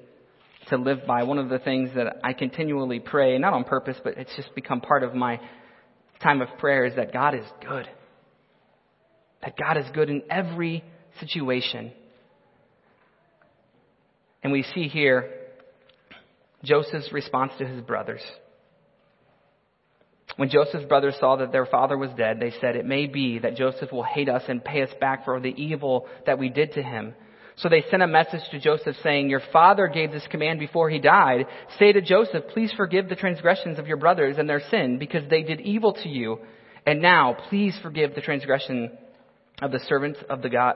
to 0.68 0.78
live 0.78 1.06
by. 1.08 1.24
One 1.24 1.38
of 1.38 1.50
the 1.50 1.60
things 1.60 1.90
that 1.96 2.18
I 2.24 2.34
continually 2.34 3.00
pray, 3.00 3.38
not 3.38 3.54
on 3.54 3.64
purpose, 3.64 3.98
but 4.04 4.18
it's 4.18 4.36
just 4.36 4.54
become 4.54 4.82
part 4.82 5.04
of 5.04 5.16
my 5.16 5.40
time 6.22 6.42
of 6.42 6.50
prayer, 6.60 6.86
is 6.86 6.96
that 6.98 7.14
God 7.14 7.34
is 7.34 7.46
good. 7.68 7.88
That 9.42 9.56
God 9.58 9.78
is 9.78 9.86
good 9.94 10.10
in 10.10 10.24
every 10.30 10.84
situation. 11.20 11.91
And 14.44 14.51
we 14.51 14.63
see 14.63 14.88
here 14.88 15.30
Joseph's 16.63 17.12
response 17.12 17.51
to 17.58 17.65
his 17.65 17.82
brothers. 17.82 18.22
When 20.38 20.50
Joseph's 20.50 20.86
brothers 20.86 21.15
saw 21.20 21.36
that 21.38 21.51
their 21.51 21.65
father 21.65 21.98
was 21.98 22.10
dead, 22.18 22.39
they 22.39 22.53
said, 22.62 22.75
It 22.75 22.86
may 22.86 23.06
be 23.06 23.39
that 23.39 23.56
Joseph 23.56 23.91
will 23.91 24.03
hate 24.03 24.30
us 24.30 24.44
and 24.48 24.63
pay 24.63 24.82
us 24.82 24.89
back 25.00 25.25
for 25.25 25.39
the 25.39 25.53
evil 25.62 26.08
that 26.25 26.39
we 26.39 26.50
did 26.50 26.74
to 26.74 26.84
him. 26.84 27.13
So 27.58 27.68
they 27.68 27.84
sent 27.91 28.01
a 28.01 28.08
message 28.08 28.41
to 28.51 28.60
Joseph 28.60 28.96
saying, 29.03 29.30
Your 29.30 29.41
father 29.51 29.88
gave 29.88 30.12
this 30.12 30.25
command 30.32 30.60
before 30.60 30.89
he 30.89 31.00
died. 31.00 31.48
Say 31.77 31.91
to 31.91 32.01
Joseph, 32.01 32.46
Please 32.53 32.74
forgive 32.75 33.10
the 33.10 33.15
transgressions 33.15 33.77
of 33.77 33.88
your 33.88 33.98
brothers 33.98 34.38
and 34.38 34.50
their 34.50 34.62
sin, 34.72 34.98
because 34.98 35.30
they 35.30 35.44
did 35.44 35.60
evil 35.62 35.94
to 35.94 36.10
you. 36.10 36.39
And 36.86 37.01
now, 37.01 37.36
please 37.50 37.77
forgive 37.84 38.15
the 38.15 38.22
transgression 38.22 38.91
of 39.62 39.72
the 39.72 39.80
servants 39.80 40.20
of 40.30 40.41
the 40.41 40.50
God 40.50 40.75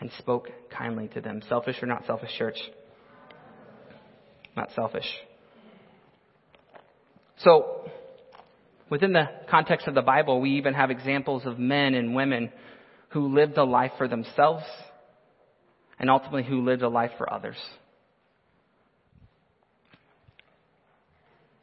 and 0.00 0.10
spoke 0.18 0.48
kindly 0.70 1.08
to 1.14 1.20
them. 1.20 1.42
Selfish 1.48 1.82
or 1.82 1.86
not 1.86 2.04
selfish, 2.06 2.30
church? 2.36 2.58
Not 4.56 4.70
selfish. 4.74 5.06
So, 7.38 7.90
within 8.90 9.12
the 9.12 9.26
context 9.50 9.86
of 9.86 9.94
the 9.94 10.02
Bible, 10.02 10.40
we 10.40 10.52
even 10.52 10.74
have 10.74 10.90
examples 10.90 11.44
of 11.44 11.58
men 11.58 11.94
and 11.94 12.14
women 12.14 12.50
who 13.10 13.34
lived 13.34 13.56
a 13.58 13.64
life 13.64 13.92
for 13.98 14.08
themselves 14.08 14.64
and 15.98 16.10
ultimately 16.10 16.44
who 16.44 16.62
lived 16.62 16.82
a 16.82 16.88
life 16.88 17.12
for 17.18 17.32
others. 17.32 17.56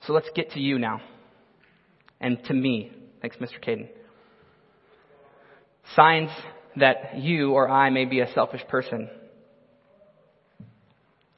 So 0.05 0.13
let's 0.13 0.29
get 0.35 0.51
to 0.51 0.59
you 0.59 0.79
now 0.79 1.01
and 2.19 2.43
to 2.45 2.53
me. 2.53 2.91
Thanks, 3.21 3.37
Mr. 3.37 3.63
Caden. 3.63 3.87
Signs 5.95 6.29
that 6.77 7.17
you 7.17 7.53
or 7.53 7.69
I 7.69 7.89
may 7.89 8.05
be 8.05 8.19
a 8.19 8.31
selfish 8.33 8.61
person. 8.67 9.09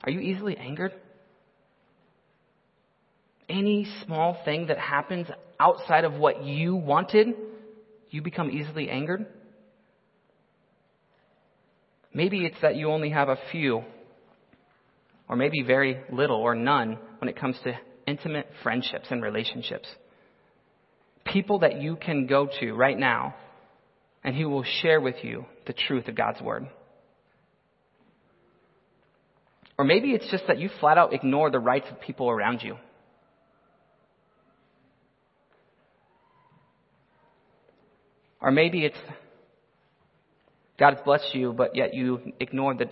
Are 0.03 0.11
you 0.11 0.19
easily 0.19 0.55
angered? 0.57 0.93
Any 3.49 3.87
small 4.05 4.37
thing 4.45 4.67
that 4.67 4.77
happens 4.77 5.27
outside 5.59 6.03
of 6.03 6.13
what 6.13 6.43
you 6.43 6.75
wanted, 6.75 7.35
you 8.09 8.21
become 8.21 8.49
easily 8.49 8.89
angered? 8.89 9.25
Maybe 12.13 12.45
it's 12.45 12.59
that 12.61 12.75
you 12.75 12.89
only 12.89 13.09
have 13.09 13.29
a 13.29 13.37
few, 13.51 13.83
or 15.27 15.35
maybe 15.35 15.63
very 15.63 15.99
little 16.11 16.37
or 16.37 16.55
none 16.55 16.97
when 17.19 17.27
it 17.27 17.37
comes 17.37 17.57
to 17.63 17.73
intimate 18.07 18.47
friendships 18.63 19.07
and 19.09 19.21
relationships. 19.21 19.87
People 21.25 21.59
that 21.59 21.81
you 21.81 21.97
can 21.97 22.25
go 22.25 22.47
to 22.59 22.73
right 22.73 22.97
now 22.97 23.35
and 24.25 24.35
he 24.35 24.43
will 24.43 24.63
share 24.81 24.99
with 24.99 25.15
you 25.21 25.45
the 25.67 25.73
truth 25.73 26.07
of 26.07 26.15
God's 26.15 26.41
Word. 26.41 26.67
Or 29.77 29.85
maybe 29.85 30.11
it's 30.11 30.29
just 30.31 30.47
that 30.47 30.57
you 30.57 30.69
flat 30.79 30.97
out 30.97 31.13
ignore 31.13 31.51
the 31.51 31.59
rights 31.59 31.85
of 31.91 32.01
people 32.01 32.29
around 32.29 32.63
you. 32.63 32.75
Or 38.41 38.49
maybe 38.51 38.83
it's 38.83 38.97
God 40.79 40.95
has 40.95 41.03
blessed 41.05 41.33
you, 41.35 41.53
but 41.53 41.75
yet 41.75 41.93
you 41.93 42.33
ignore 42.39 42.73
the, 42.73 42.89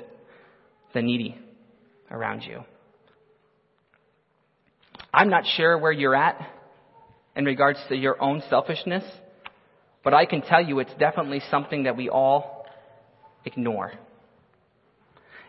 the 0.93 1.01
needy 1.01 1.37
around 2.11 2.43
you. 2.43 2.63
I'm 5.11 5.29
not 5.29 5.45
sure 5.57 5.77
where 5.79 5.91
you're 5.91 6.15
at 6.15 6.47
in 7.35 7.45
regards 7.45 7.79
to 7.89 7.95
your 7.95 8.21
own 8.21 8.43
selfishness, 8.49 9.03
but 10.03 10.13
I 10.13 10.25
can 10.25 10.41
tell 10.41 10.63
you 10.63 10.79
it's 10.79 10.93
definitely 10.99 11.41
something 11.49 11.83
that 11.83 11.95
we 11.95 12.09
all 12.09 12.65
ignore. 13.45 13.93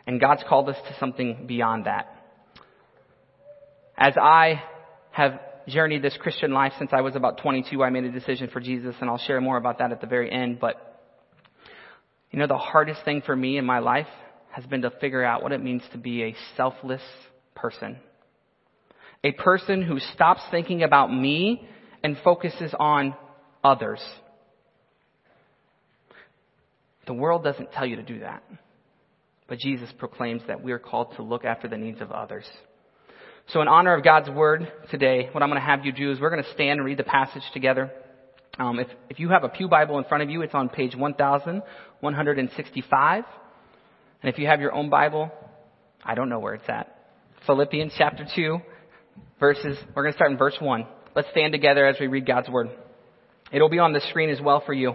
And 0.06 0.20
God's 0.20 0.44
called 0.48 0.68
us 0.68 0.76
to 0.88 0.96
something 0.98 1.46
beyond 1.46 1.86
that. 1.86 2.10
As 3.96 4.14
I 4.20 4.62
have 5.12 5.40
journeyed 5.66 6.02
this 6.02 6.16
Christian 6.20 6.52
life 6.52 6.72
since 6.78 6.90
I 6.92 7.00
was 7.00 7.16
about 7.16 7.38
22, 7.38 7.82
I 7.82 7.90
made 7.90 8.04
a 8.04 8.10
decision 8.10 8.48
for 8.52 8.60
Jesus, 8.60 8.94
and 9.00 9.08
I'll 9.08 9.18
share 9.18 9.40
more 9.40 9.56
about 9.56 9.78
that 9.78 9.92
at 9.92 10.00
the 10.00 10.06
very 10.06 10.30
end. 10.30 10.60
But, 10.60 11.00
you 12.30 12.38
know, 12.38 12.46
the 12.46 12.58
hardest 12.58 13.04
thing 13.04 13.22
for 13.24 13.34
me 13.34 13.56
in 13.56 13.64
my 13.64 13.78
life 13.78 14.08
has 14.50 14.64
been 14.66 14.82
to 14.82 14.90
figure 14.90 15.24
out 15.24 15.42
what 15.42 15.52
it 15.52 15.62
means 15.62 15.82
to 15.92 15.98
be 15.98 16.22
a 16.24 16.36
selfless 16.56 17.02
person. 17.54 17.96
A 19.22 19.32
person 19.32 19.82
who 19.82 19.98
stops 19.98 20.42
thinking 20.50 20.82
about 20.82 21.12
me 21.12 21.66
and 22.02 22.16
focuses 22.22 22.74
on 22.78 23.14
others. 23.62 24.00
The 27.06 27.14
world 27.14 27.44
doesn't 27.44 27.72
tell 27.72 27.86
you 27.86 27.96
to 27.96 28.02
do 28.02 28.20
that. 28.20 28.42
But 29.46 29.58
Jesus 29.58 29.90
proclaims 29.98 30.40
that 30.48 30.62
we 30.62 30.72
are 30.72 30.78
called 30.78 31.14
to 31.16 31.22
look 31.22 31.44
after 31.44 31.68
the 31.68 31.76
needs 31.76 32.00
of 32.00 32.10
others. 32.10 32.46
So 33.48 33.60
in 33.60 33.68
honor 33.68 33.94
of 33.94 34.02
God's 34.02 34.30
word 34.30 34.72
today, 34.90 35.28
what 35.32 35.42
I'm 35.42 35.50
going 35.50 35.60
to 35.60 35.66
have 35.66 35.84
you 35.84 35.92
do 35.92 36.10
is 36.10 36.18
we're 36.18 36.30
going 36.30 36.42
to 36.42 36.50
stand 36.52 36.78
and 36.78 36.84
read 36.84 36.96
the 36.98 37.04
passage 37.04 37.42
together. 37.52 37.92
Um, 38.58 38.78
if, 38.78 38.86
if 39.10 39.20
you 39.20 39.28
have 39.30 39.44
a 39.44 39.50
Pew 39.50 39.68
Bible 39.68 39.98
in 39.98 40.04
front 40.04 40.22
of 40.22 40.30
you, 40.30 40.40
it's 40.42 40.54
on 40.54 40.70
page 40.70 40.96
1165. 40.96 43.24
And 44.22 44.32
if 44.32 44.38
you 44.38 44.46
have 44.46 44.60
your 44.60 44.72
own 44.72 44.88
Bible, 44.88 45.30
I 46.02 46.14
don't 46.14 46.30
know 46.30 46.38
where 46.38 46.54
it's 46.54 46.64
at. 46.68 46.96
Philippians 47.46 47.92
chapter 47.98 48.26
2, 48.34 48.58
verses, 49.38 49.76
we're 49.94 50.04
going 50.04 50.14
to 50.14 50.16
start 50.16 50.30
in 50.30 50.38
verse 50.38 50.56
1. 50.58 50.86
Let's 51.14 51.28
stand 51.32 51.52
together 51.52 51.86
as 51.86 51.96
we 52.00 52.06
read 52.06 52.24
God's 52.26 52.48
word. 52.48 52.70
It'll 53.52 53.68
be 53.68 53.78
on 53.78 53.92
the 53.92 54.00
screen 54.08 54.30
as 54.30 54.40
well 54.40 54.62
for 54.64 54.72
you. 54.72 54.94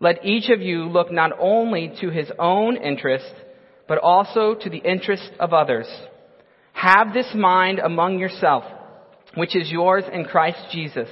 Let 0.00 0.24
each 0.24 0.48
of 0.48 0.62
you 0.62 0.84
look 0.84 1.12
not 1.12 1.32
only 1.38 1.92
to 2.00 2.08
his 2.08 2.30
own 2.38 2.76
interest, 2.78 3.32
but 3.86 3.98
also 3.98 4.54
to 4.54 4.70
the 4.70 4.78
interest 4.78 5.30
of 5.38 5.52
others. 5.52 5.86
Have 6.72 7.12
this 7.12 7.30
mind 7.34 7.78
among 7.78 8.18
yourself, 8.18 8.64
which 9.34 9.54
is 9.54 9.70
yours 9.70 10.04
in 10.10 10.24
Christ 10.24 10.58
Jesus, 10.72 11.08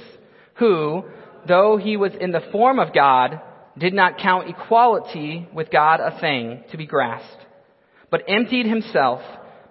who, 0.55 1.03
though 1.47 1.77
he 1.77 1.97
was 1.97 2.13
in 2.19 2.31
the 2.31 2.41
form 2.51 2.79
of 2.79 2.93
God, 2.93 3.39
did 3.77 3.93
not 3.93 4.17
count 4.17 4.49
equality 4.49 5.47
with 5.53 5.69
God 5.71 5.99
a 5.99 6.19
thing 6.19 6.63
to 6.71 6.77
be 6.77 6.87
grasped, 6.87 7.45
but 8.09 8.23
emptied 8.27 8.65
himself 8.65 9.21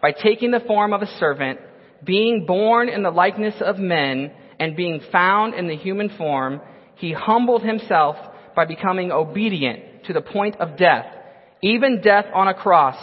by 0.00 0.12
taking 0.12 0.52
the 0.52 0.60
form 0.60 0.92
of 0.92 1.02
a 1.02 1.18
servant, 1.18 1.58
being 2.04 2.46
born 2.46 2.88
in 2.88 3.02
the 3.02 3.10
likeness 3.10 3.56
of 3.60 3.78
men, 3.78 4.30
and 4.60 4.76
being 4.76 5.00
found 5.10 5.54
in 5.54 5.66
the 5.66 5.76
human 5.76 6.08
form, 6.16 6.60
he 6.94 7.12
humbled 7.12 7.62
himself 7.62 8.16
by 8.58 8.64
becoming 8.64 9.12
obedient 9.12 10.02
to 10.06 10.12
the 10.12 10.20
point 10.20 10.56
of 10.56 10.76
death, 10.76 11.06
even 11.62 12.00
death 12.00 12.24
on 12.34 12.48
a 12.48 12.54
cross. 12.54 12.96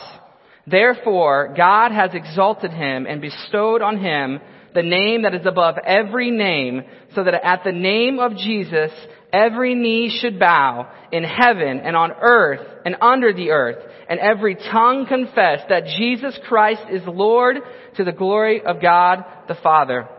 Therefore, 0.67 1.53
God 1.55 1.93
has 1.93 2.09
exalted 2.13 2.71
him 2.71 3.05
and 3.05 3.21
bestowed 3.21 3.81
on 3.81 3.97
him 3.97 4.41
the 4.73 4.83
name 4.83 5.21
that 5.21 5.33
is 5.33 5.45
above 5.45 5.77
every 5.77 6.29
name, 6.29 6.83
so 7.15 7.23
that 7.23 7.35
at 7.35 7.63
the 7.63 7.71
name 7.71 8.19
of 8.19 8.35
Jesus, 8.35 8.91
every 9.31 9.75
knee 9.75 10.19
should 10.21 10.37
bow 10.37 10.91
in 11.13 11.23
heaven 11.23 11.79
and 11.79 11.95
on 11.95 12.11
earth 12.11 12.59
and 12.85 12.97
under 12.99 13.31
the 13.31 13.51
earth, 13.51 13.81
and 14.09 14.19
every 14.19 14.55
tongue 14.55 15.05
confess 15.07 15.61
that 15.69 15.85
Jesus 15.97 16.37
Christ 16.49 16.81
is 16.91 17.03
Lord 17.07 17.59
to 17.95 18.03
the 18.03 18.11
glory 18.11 18.61
of 18.61 18.81
God 18.81 19.23
the 19.47 19.55
Father. 19.63 20.09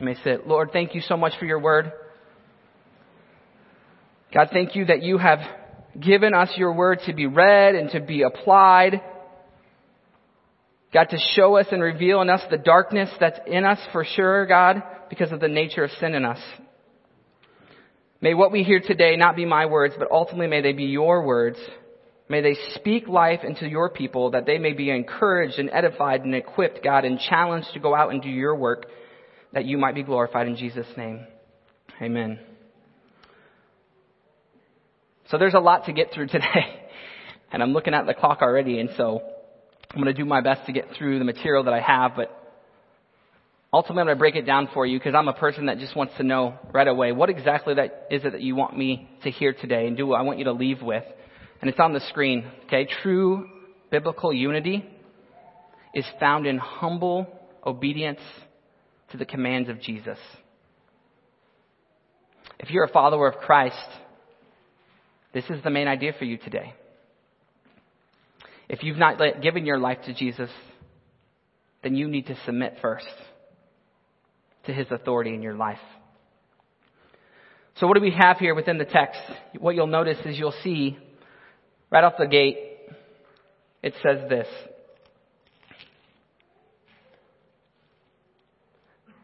You 0.00 0.06
may 0.06 0.14
sit. 0.24 0.46
Lord, 0.46 0.70
thank 0.72 0.94
you 0.94 1.02
so 1.02 1.18
much 1.18 1.34
for 1.38 1.44
your 1.44 1.58
word. 1.58 1.92
God, 4.32 4.48
thank 4.52 4.74
you 4.74 4.86
that 4.86 5.02
you 5.02 5.18
have 5.18 5.40
given 6.00 6.32
us 6.34 6.50
your 6.56 6.72
word 6.72 7.00
to 7.06 7.12
be 7.12 7.26
read 7.26 7.74
and 7.74 7.90
to 7.90 8.00
be 8.00 8.22
applied. 8.22 9.00
God, 10.92 11.04
to 11.10 11.18
show 11.34 11.56
us 11.56 11.66
and 11.70 11.82
reveal 11.82 12.20
in 12.22 12.30
us 12.30 12.42
the 12.50 12.58
darkness 12.58 13.10
that's 13.20 13.38
in 13.46 13.64
us 13.64 13.78
for 13.92 14.04
sure, 14.04 14.46
God, 14.46 14.82
because 15.10 15.32
of 15.32 15.40
the 15.40 15.48
nature 15.48 15.84
of 15.84 15.90
sin 16.00 16.14
in 16.14 16.24
us. 16.24 16.40
May 18.20 18.34
what 18.34 18.52
we 18.52 18.62
hear 18.62 18.80
today 18.80 19.16
not 19.16 19.36
be 19.36 19.44
my 19.44 19.66
words, 19.66 19.94
but 19.98 20.10
ultimately 20.10 20.46
may 20.46 20.62
they 20.62 20.72
be 20.72 20.84
your 20.84 21.26
words. 21.26 21.58
May 22.28 22.40
they 22.40 22.56
speak 22.74 23.08
life 23.08 23.40
into 23.42 23.68
your 23.68 23.90
people 23.90 24.30
that 24.30 24.46
they 24.46 24.58
may 24.58 24.72
be 24.72 24.90
encouraged 24.90 25.58
and 25.58 25.68
edified 25.70 26.24
and 26.24 26.34
equipped, 26.34 26.82
God, 26.82 27.04
and 27.04 27.18
challenged 27.18 27.68
to 27.74 27.80
go 27.80 27.94
out 27.94 28.12
and 28.12 28.22
do 28.22 28.30
your 28.30 28.54
work 28.54 28.86
that 29.52 29.66
you 29.66 29.76
might 29.76 29.94
be 29.94 30.02
glorified 30.02 30.46
in 30.46 30.56
Jesus' 30.56 30.86
name. 30.96 31.26
Amen. 32.00 32.38
So 35.32 35.38
there's 35.38 35.54
a 35.54 35.60
lot 35.60 35.86
to 35.86 35.92
get 35.94 36.12
through 36.12 36.26
today. 36.28 36.78
And 37.50 37.62
I'm 37.62 37.72
looking 37.72 37.94
at 37.94 38.06
the 38.06 38.14
clock 38.14 38.40
already, 38.42 38.78
and 38.78 38.90
so 38.96 39.20
I'm 39.90 40.00
going 40.00 40.14
to 40.14 40.18
do 40.18 40.26
my 40.26 40.42
best 40.42 40.66
to 40.66 40.72
get 40.72 40.88
through 40.96 41.18
the 41.18 41.24
material 41.24 41.64
that 41.64 41.74
I 41.74 41.80
have, 41.80 42.12
but 42.14 42.30
ultimately 43.72 44.02
I'm 44.02 44.06
going 44.06 44.16
to 44.16 44.18
break 44.18 44.36
it 44.36 44.46
down 44.46 44.68
for 44.72 44.86
you 44.86 44.98
because 44.98 45.14
I'm 45.14 45.28
a 45.28 45.34
person 45.34 45.66
that 45.66 45.78
just 45.78 45.96
wants 45.96 46.14
to 46.18 46.22
know 46.22 46.58
right 46.72 46.86
away 46.86 47.12
what 47.12 47.30
exactly 47.30 47.74
that 47.74 48.08
is 48.10 48.24
it 48.24 48.32
that 48.32 48.42
you 48.42 48.54
want 48.54 48.76
me 48.76 49.08
to 49.22 49.30
hear 49.30 49.52
today 49.52 49.86
and 49.86 49.96
do 49.96 50.06
what 50.06 50.20
I 50.20 50.22
want 50.22 50.38
you 50.38 50.44
to 50.44 50.52
leave 50.52 50.82
with. 50.82 51.04
And 51.60 51.68
it's 51.68 51.80
on 51.80 51.92
the 51.92 52.00
screen, 52.08 52.44
okay? 52.66 52.86
True 53.02 53.48
biblical 53.90 54.32
unity 54.32 54.84
is 55.94 56.04
found 56.20 56.46
in 56.46 56.58
humble 56.58 57.26
obedience 57.64 58.20
to 59.10 59.16
the 59.16 59.26
commands 59.26 59.68
of 59.68 59.80
Jesus. 59.80 60.18
If 62.58 62.70
you're 62.70 62.84
a 62.84 62.92
follower 62.92 63.28
of 63.28 63.38
Christ, 63.38 63.76
this 65.32 65.44
is 65.50 65.62
the 65.62 65.70
main 65.70 65.88
idea 65.88 66.12
for 66.18 66.24
you 66.24 66.36
today. 66.36 66.74
If 68.68 68.82
you've 68.82 68.98
not 68.98 69.18
given 69.42 69.66
your 69.66 69.78
life 69.78 69.98
to 70.06 70.14
Jesus, 70.14 70.50
then 71.82 71.94
you 71.94 72.08
need 72.08 72.26
to 72.26 72.36
submit 72.44 72.76
first 72.80 73.06
to 74.66 74.72
his 74.72 74.86
authority 74.90 75.34
in 75.34 75.42
your 75.42 75.54
life. 75.54 75.78
So 77.76 77.86
what 77.86 77.94
do 77.94 78.02
we 78.02 78.14
have 78.18 78.38
here 78.38 78.54
within 78.54 78.78
the 78.78 78.84
text? 78.84 79.20
What 79.58 79.74
you'll 79.74 79.86
notice 79.86 80.18
is 80.24 80.38
you'll 80.38 80.54
see 80.62 80.98
right 81.90 82.04
off 82.04 82.14
the 82.18 82.26
gate, 82.26 82.58
it 83.82 83.94
says 84.02 84.28
this. 84.28 84.46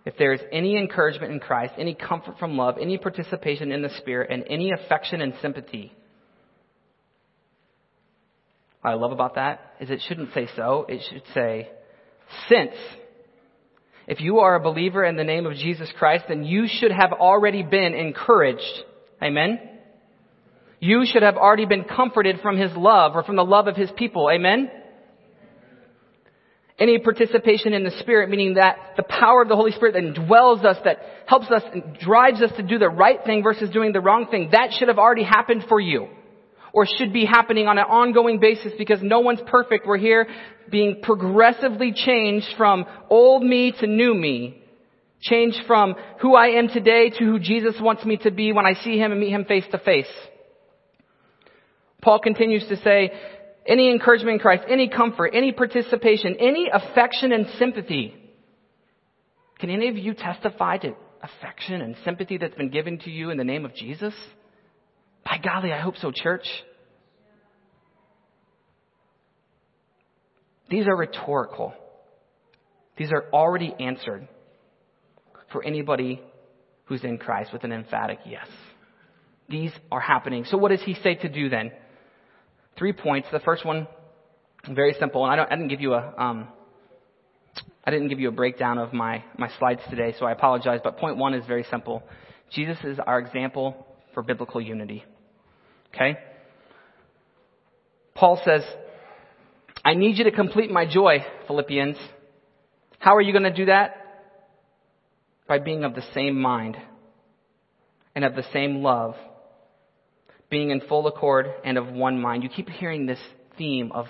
If 0.04 0.16
there 0.16 0.32
is 0.32 0.40
any 0.50 0.78
encouragement 0.78 1.32
in 1.32 1.38
Christ, 1.38 1.74
any 1.76 1.94
comfort 1.94 2.38
from 2.38 2.56
love, 2.56 2.76
any 2.80 2.96
participation 2.96 3.70
in 3.70 3.82
the 3.82 3.90
Spirit, 3.98 4.30
and 4.30 4.44
any 4.48 4.72
affection 4.72 5.20
and 5.20 5.34
sympathy, 5.42 5.92
what 8.80 8.90
I 8.90 8.94
love 8.94 9.12
about 9.12 9.34
that 9.34 9.74
is 9.80 9.90
it 9.90 10.00
shouldn't 10.06 10.32
say 10.34 10.48
so. 10.56 10.86
It 10.88 11.02
should 11.10 11.22
say, 11.34 11.68
since. 12.48 12.74
If 14.06 14.20
you 14.20 14.38
are 14.38 14.54
a 14.54 14.60
believer 14.60 15.04
in 15.04 15.16
the 15.16 15.24
name 15.24 15.44
of 15.46 15.54
Jesus 15.54 15.90
Christ, 15.98 16.24
then 16.28 16.44
you 16.44 16.66
should 16.66 16.92
have 16.92 17.12
already 17.12 17.62
been 17.62 17.94
encouraged. 17.94 18.62
Amen? 19.22 19.58
You 20.80 21.04
should 21.04 21.22
have 21.22 21.36
already 21.36 21.66
been 21.66 21.84
comforted 21.84 22.40
from 22.40 22.56
His 22.56 22.70
love 22.74 23.16
or 23.16 23.22
from 23.22 23.36
the 23.36 23.44
love 23.44 23.66
of 23.66 23.76
His 23.76 23.90
people. 23.96 24.30
Amen? 24.32 24.70
Any 26.78 26.98
participation 27.00 27.74
in 27.74 27.82
the 27.82 27.90
Spirit, 27.98 28.30
meaning 28.30 28.54
that 28.54 28.94
the 28.96 29.02
power 29.02 29.42
of 29.42 29.48
the 29.48 29.56
Holy 29.56 29.72
Spirit 29.72 29.94
that 29.94 30.04
indwells 30.04 30.64
us, 30.64 30.76
that 30.84 30.98
helps 31.26 31.50
us 31.50 31.62
and 31.72 31.98
drives 31.98 32.40
us 32.40 32.52
to 32.56 32.62
do 32.62 32.78
the 32.78 32.88
right 32.88 33.18
thing 33.26 33.42
versus 33.42 33.68
doing 33.70 33.92
the 33.92 34.00
wrong 34.00 34.28
thing, 34.30 34.50
that 34.52 34.70
should 34.78 34.86
have 34.86 34.98
already 34.98 35.24
happened 35.24 35.64
for 35.68 35.80
you 35.80 36.08
or 36.72 36.86
should 36.86 37.12
be 37.12 37.24
happening 37.24 37.66
on 37.66 37.78
an 37.78 37.84
ongoing 37.84 38.40
basis 38.40 38.72
because 38.78 39.00
no 39.02 39.20
one's 39.20 39.40
perfect. 39.46 39.86
We're 39.86 39.98
here 39.98 40.28
being 40.70 41.00
progressively 41.02 41.92
changed 41.92 42.48
from 42.56 42.86
old 43.10 43.42
me 43.42 43.72
to 43.80 43.86
new 43.86 44.14
me. 44.14 44.62
Changed 45.20 45.58
from 45.66 45.96
who 46.20 46.36
I 46.36 46.58
am 46.58 46.68
today 46.68 47.10
to 47.10 47.24
who 47.24 47.38
Jesus 47.40 47.74
wants 47.80 48.04
me 48.04 48.18
to 48.18 48.30
be 48.30 48.52
when 48.52 48.66
I 48.66 48.74
see 48.74 48.98
Him 48.98 49.10
and 49.10 49.20
meet 49.20 49.30
Him 49.30 49.44
face 49.44 49.64
to 49.72 49.78
face. 49.78 50.06
Paul 52.00 52.20
continues 52.20 52.66
to 52.68 52.76
say, 52.76 53.10
any 53.66 53.90
encouragement 53.90 54.34
in 54.34 54.38
Christ, 54.38 54.64
any 54.68 54.88
comfort, 54.88 55.32
any 55.34 55.52
participation, 55.52 56.36
any 56.40 56.70
affection 56.72 57.32
and 57.32 57.46
sympathy. 57.58 58.14
Can 59.58 59.70
any 59.70 59.88
of 59.88 59.96
you 59.96 60.14
testify 60.14 60.78
to 60.78 60.94
affection 61.22 61.82
and 61.82 61.96
sympathy 62.04 62.38
that's 62.38 62.54
been 62.54 62.70
given 62.70 62.98
to 63.00 63.10
you 63.10 63.30
in 63.30 63.36
the 63.36 63.44
name 63.44 63.64
of 63.64 63.74
Jesus? 63.74 64.14
By 65.24 65.38
golly, 65.42 65.72
I 65.72 65.78
hope 65.78 65.96
so, 65.96 66.10
church. 66.14 66.46
These 70.70 70.86
are 70.86 70.96
rhetorical. 70.96 71.74
These 72.96 73.12
are 73.12 73.24
already 73.32 73.74
answered 73.78 74.28
for 75.52 75.64
anybody 75.64 76.20
who's 76.84 77.04
in 77.04 77.18
Christ 77.18 77.52
with 77.52 77.64
an 77.64 77.72
emphatic 77.72 78.18
yes. 78.26 78.46
These 79.48 79.72
are 79.90 80.00
happening. 80.00 80.44
So 80.44 80.58
what 80.58 80.70
does 80.70 80.82
he 80.82 80.94
say 81.02 81.14
to 81.14 81.28
do 81.28 81.48
then? 81.48 81.72
Three 82.76 82.92
points. 82.92 83.28
The 83.32 83.40
first 83.40 83.64
one, 83.64 83.86
very 84.70 84.94
simple, 84.98 85.24
and 85.24 85.32
I, 85.32 85.36
don't, 85.36 85.50
I 85.50 85.56
didn't 85.56 85.68
give 85.68 85.80
you 85.80 85.94
a, 85.94 86.14
um, 86.18 86.48
I 87.84 87.90
didn't 87.90 88.08
give 88.08 88.20
you 88.20 88.28
a 88.28 88.32
breakdown 88.32 88.78
of 88.78 88.92
my, 88.92 89.24
my 89.38 89.50
slides 89.58 89.80
today, 89.88 90.14
so 90.18 90.26
I 90.26 90.32
apologize, 90.32 90.80
but 90.84 90.98
point 90.98 91.16
one 91.16 91.32
is 91.32 91.46
very 91.46 91.64
simple. 91.70 92.02
Jesus 92.50 92.76
is 92.84 92.98
our 93.06 93.18
example 93.18 93.86
for 94.14 94.22
biblical 94.22 94.60
unity. 94.60 95.04
Okay? 95.94 96.18
Paul 98.14 98.40
says, 98.44 98.62
I 99.84 99.94
need 99.94 100.18
you 100.18 100.24
to 100.24 100.32
complete 100.32 100.70
my 100.70 100.86
joy, 100.86 101.24
Philippians. 101.46 101.96
How 102.98 103.16
are 103.16 103.20
you 103.20 103.32
going 103.32 103.44
to 103.44 103.54
do 103.54 103.66
that? 103.66 103.94
By 105.46 105.58
being 105.58 105.84
of 105.84 105.94
the 105.94 106.04
same 106.14 106.40
mind 106.40 106.76
and 108.14 108.24
of 108.24 108.34
the 108.34 108.44
same 108.52 108.82
love, 108.82 109.14
being 110.50 110.70
in 110.70 110.80
full 110.80 111.06
accord 111.06 111.46
and 111.64 111.78
of 111.78 111.88
one 111.88 112.20
mind. 112.20 112.42
You 112.42 112.48
keep 112.48 112.68
hearing 112.68 113.06
this 113.06 113.20
theme 113.56 113.92
of 113.92 114.06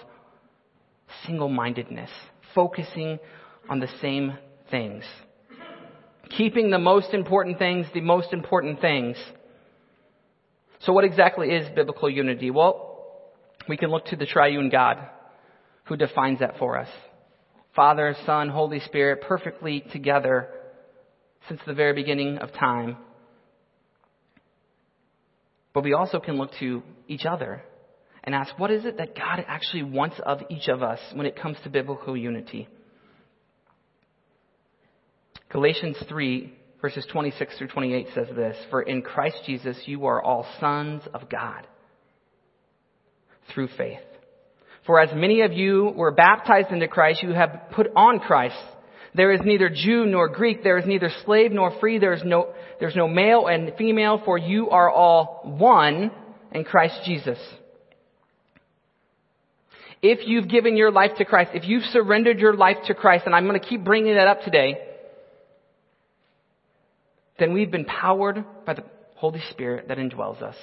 single 1.26 1.48
mindedness, 1.48 2.10
focusing 2.54 3.18
on 3.68 3.80
the 3.80 3.88
same 4.00 4.38
things, 4.70 5.04
keeping 6.36 6.70
the 6.70 6.78
most 6.78 7.12
important 7.12 7.58
things 7.58 7.86
the 7.92 8.00
most 8.00 8.32
important 8.32 8.80
things. 8.80 9.16
So, 10.80 10.92
what 10.92 11.04
exactly 11.04 11.48
is 11.48 11.68
biblical 11.74 12.08
unity? 12.08 12.50
Well, 12.50 12.88
we 13.68 13.76
can 13.76 13.90
look 13.90 14.06
to 14.06 14.16
the 14.16 14.26
triune 14.26 14.70
God 14.70 14.98
who 15.84 15.96
defines 15.96 16.40
that 16.40 16.58
for 16.58 16.78
us. 16.78 16.88
Father, 17.74 18.14
Son, 18.26 18.48
Holy 18.48 18.80
Spirit, 18.80 19.22
perfectly 19.22 19.84
together 19.92 20.48
since 21.48 21.60
the 21.66 21.74
very 21.74 21.94
beginning 21.94 22.38
of 22.38 22.52
time. 22.52 22.96
But 25.72 25.84
we 25.84 25.92
also 25.92 26.18
can 26.18 26.38
look 26.38 26.50
to 26.60 26.82
each 27.06 27.24
other 27.24 27.62
and 28.24 28.34
ask, 28.34 28.58
what 28.58 28.70
is 28.70 28.84
it 28.84 28.98
that 28.98 29.14
God 29.14 29.44
actually 29.46 29.84
wants 29.84 30.16
of 30.24 30.40
each 30.50 30.68
of 30.68 30.82
us 30.82 30.98
when 31.14 31.26
it 31.26 31.40
comes 31.40 31.56
to 31.62 31.70
biblical 31.70 32.16
unity? 32.16 32.68
Galatians 35.50 35.96
3, 36.08 36.52
verses 36.80 37.06
26 37.10 37.58
through 37.58 37.68
28 37.68 38.06
says 38.14 38.28
this 38.34 38.56
For 38.70 38.82
in 38.82 39.02
Christ 39.02 39.38
Jesus 39.46 39.76
you 39.86 40.06
are 40.06 40.22
all 40.22 40.46
sons 40.60 41.02
of 41.12 41.28
God 41.28 41.66
through 43.52 43.68
faith. 43.76 44.00
For 44.86 45.00
as 45.00 45.10
many 45.14 45.42
of 45.42 45.52
you 45.52 45.92
were 45.94 46.12
baptized 46.12 46.70
into 46.70 46.88
Christ, 46.88 47.22
you 47.22 47.32
have 47.32 47.70
put 47.72 47.88
on 47.94 48.20
Christ. 48.20 48.56
There 49.14 49.32
is 49.32 49.40
neither 49.44 49.68
Jew 49.68 50.06
nor 50.06 50.28
Greek, 50.28 50.62
there 50.62 50.78
is 50.78 50.86
neither 50.86 51.10
slave 51.24 51.52
nor 51.52 51.78
free, 51.78 51.98
there 51.98 52.12
is 52.12 52.22
no, 52.24 52.54
there's 52.78 52.96
no 52.96 53.08
male 53.08 53.46
and 53.46 53.72
female, 53.76 54.20
for 54.24 54.38
you 54.38 54.70
are 54.70 54.90
all 54.90 55.42
one 55.44 56.10
in 56.52 56.64
Christ 56.64 57.00
Jesus. 57.04 57.38
If 60.00 60.20
you've 60.28 60.48
given 60.48 60.76
your 60.76 60.92
life 60.92 61.12
to 61.18 61.24
Christ, 61.24 61.50
if 61.54 61.66
you've 61.66 61.82
surrendered 61.84 62.38
your 62.38 62.54
life 62.54 62.76
to 62.86 62.94
Christ, 62.94 63.24
and 63.26 63.34
I'm 63.34 63.46
going 63.46 63.60
to 63.60 63.66
keep 63.66 63.84
bringing 63.84 64.14
that 64.14 64.28
up 64.28 64.42
today, 64.42 64.87
then 67.38 67.52
we've 67.52 67.70
been 67.70 67.84
powered 67.84 68.44
by 68.66 68.74
the 68.74 68.84
Holy 69.16 69.40
Spirit 69.50 69.88
that 69.88 69.98
indwells 69.98 70.42
us. 70.42 70.56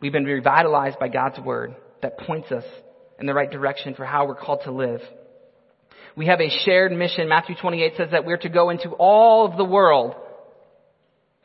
We've 0.00 0.12
been 0.12 0.24
revitalized 0.24 0.98
by 0.98 1.08
God's 1.08 1.38
Word 1.38 1.76
that 2.02 2.18
points 2.18 2.50
us 2.50 2.64
in 3.18 3.26
the 3.26 3.34
right 3.34 3.50
direction 3.50 3.94
for 3.94 4.04
how 4.04 4.26
we're 4.26 4.34
called 4.34 4.60
to 4.64 4.72
live. 4.72 5.00
We 6.16 6.26
have 6.26 6.40
a 6.40 6.48
shared 6.64 6.92
mission. 6.92 7.28
Matthew 7.28 7.54
28 7.60 7.92
says 7.96 8.08
that 8.12 8.24
we're 8.24 8.38
to 8.38 8.48
go 8.48 8.70
into 8.70 8.90
all 8.90 9.46
of 9.46 9.56
the 9.56 9.64
world, 9.64 10.14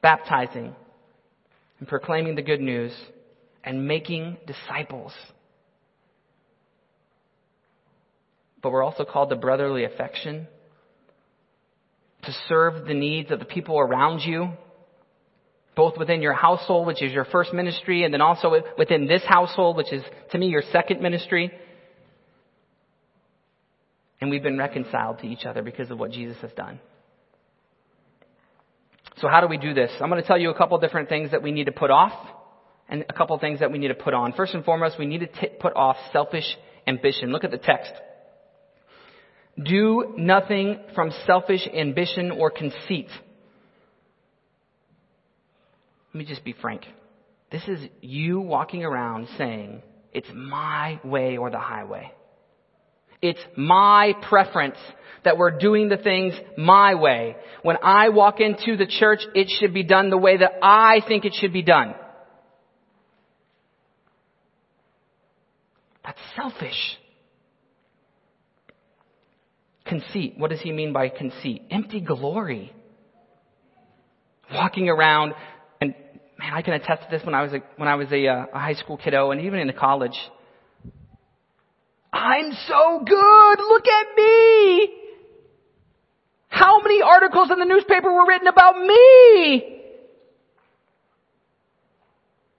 baptizing 0.02 0.74
and 1.80 1.88
proclaiming 1.88 2.36
the 2.36 2.42
good 2.42 2.62
news 2.62 2.94
and 3.64 3.88
making 3.88 4.38
disciples. 4.48 5.12
But 8.62 8.72
we're 8.72 8.84
also 8.84 9.04
called 9.04 9.30
to 9.30 9.36
brotherly 9.36 9.84
affection, 9.84 10.48
to 12.26 12.36
serve 12.48 12.88
the 12.88 12.94
needs 12.94 13.32
of 13.32 13.40
the 13.40 13.46
people 13.46 13.80
around 13.80 14.20
you, 14.22 14.50
both 15.76 15.98
within 15.98 16.22
your 16.22 16.34
household, 16.34 16.88
which 16.88 17.02
is 17.02 17.12
your 17.12 17.26
first 17.26 17.54
ministry, 17.54 18.04
and 18.04 18.14
then 18.14 18.22
also 18.22 18.54
within 18.78 19.08
this 19.08 19.24
household, 19.28 19.78
which 19.78 19.92
is, 19.92 20.04
to 20.32 20.38
me, 20.38 20.48
your 20.48 20.64
second 20.72 21.02
ministry. 21.02 21.52
And 24.22 24.30
we've 24.30 24.44
been 24.44 24.58
reconciled 24.58 25.20
to 25.20 25.28
each 25.28 25.46
other 25.46 25.62
because 25.62 25.92
of 25.92 26.00
what 26.00 26.12
Jesus 26.12 26.38
has 26.42 26.52
done. 26.54 26.80
So 29.18 29.28
how 29.28 29.42
do 29.42 29.48
we 29.48 29.58
do 29.58 29.74
this? 29.74 29.92
I'm 30.02 30.10
going 30.10 30.22
to 30.22 30.28
tell 30.28 30.38
you 30.38 30.50
a 30.50 30.58
couple 30.58 30.78
different 30.78 31.10
things 31.10 31.32
that 31.32 31.42
we 31.42 31.52
need 31.52 31.66
to 31.66 31.72
put 31.72 31.90
off 31.90 32.14
and 32.90 33.06
a 33.08 33.14
couple 33.14 33.38
things 33.40 33.60
that 33.60 33.72
we 33.72 33.78
need 33.78 33.88
to 33.88 33.96
put 33.96 34.14
on. 34.14 34.34
First 34.34 34.54
and 34.54 34.64
foremost, 34.64 35.00
we 35.00 35.06
need 35.06 35.20
to 35.20 35.28
t- 35.28 35.56
put 35.60 35.76
off 35.76 35.96
selfish 36.12 36.46
ambition. 36.88 37.32
Look 37.32 37.44
at 37.44 37.52
the 37.52 37.58
text. 37.58 37.92
Do 39.62 40.14
nothing 40.18 40.80
from 40.94 41.12
selfish 41.26 41.68
ambition 41.74 42.32
or 42.32 42.50
conceit 42.50 43.08
let 46.16 46.20
me 46.20 46.26
just 46.26 46.46
be 46.46 46.54
frank. 46.54 46.86
This 47.52 47.68
is 47.68 47.90
you 48.00 48.40
walking 48.40 48.86
around 48.86 49.28
saying, 49.38 49.82
it's 50.14 50.30
my 50.34 50.98
way 51.04 51.36
or 51.36 51.50
the 51.50 51.60
highway. 51.60 52.10
It's 53.22 53.42
my 53.58 54.14
preference 54.30 54.78
that 55.26 55.38
we're 55.38 55.60
doing 55.60 55.90
the 55.90 55.98
things 55.98 56.34
my 56.58 56.96
way. 56.96 57.36
When 57.64 57.76
I 57.84 58.10
walk 58.10 58.40
into 58.40 58.78
the 58.78 58.86
church, 58.86 59.20
it 59.36 59.50
should 59.60 59.74
be 59.74 59.84
done 59.84 60.10
the 60.10 60.18
way 60.18 60.38
that 60.38 60.54
I 60.64 61.02
think 61.06 61.26
it 61.26 61.34
should 61.34 61.52
be 61.52 61.64
done. 61.64 61.96
That's 66.02 66.22
selfish. 66.34 66.98
Conceit. 69.86 70.36
What 70.38 70.50
does 70.50 70.62
he 70.62 70.72
mean 70.72 70.94
by 70.94 71.10
conceit? 71.10 71.64
Empty 71.70 72.02
glory. 72.02 72.74
Walking 74.52 74.90
around 74.90 75.34
and 75.82 75.94
man, 76.40 76.54
I 76.54 76.62
can 76.62 76.74
attest 76.74 77.04
to 77.04 77.08
this 77.12 77.26
when 77.26 77.36
I 77.36 77.44
was 77.44 77.54
a, 77.54 77.60
when 77.78 77.88
I 77.88 77.96
was 77.96 78.08
a, 78.12 78.28
uh, 78.28 78.46
a 78.54 78.60
high 78.60 78.74
school 78.74 78.98
kiddo 78.98 79.32
and 79.32 79.42
even 79.42 79.60
in 79.60 79.72
college. 79.74 80.18
I'm 82.12 82.52
so 82.68 83.04
good. 83.06 83.60
Look 83.60 83.88
at 83.88 84.08
me. 84.16 84.90
How 86.48 86.80
many 86.82 87.02
articles 87.02 87.52
in 87.52 87.60
the 87.60 87.66
newspaper 87.66 88.12
were 88.12 88.26
written 88.26 88.48
about 88.48 88.78
me? 88.78 89.82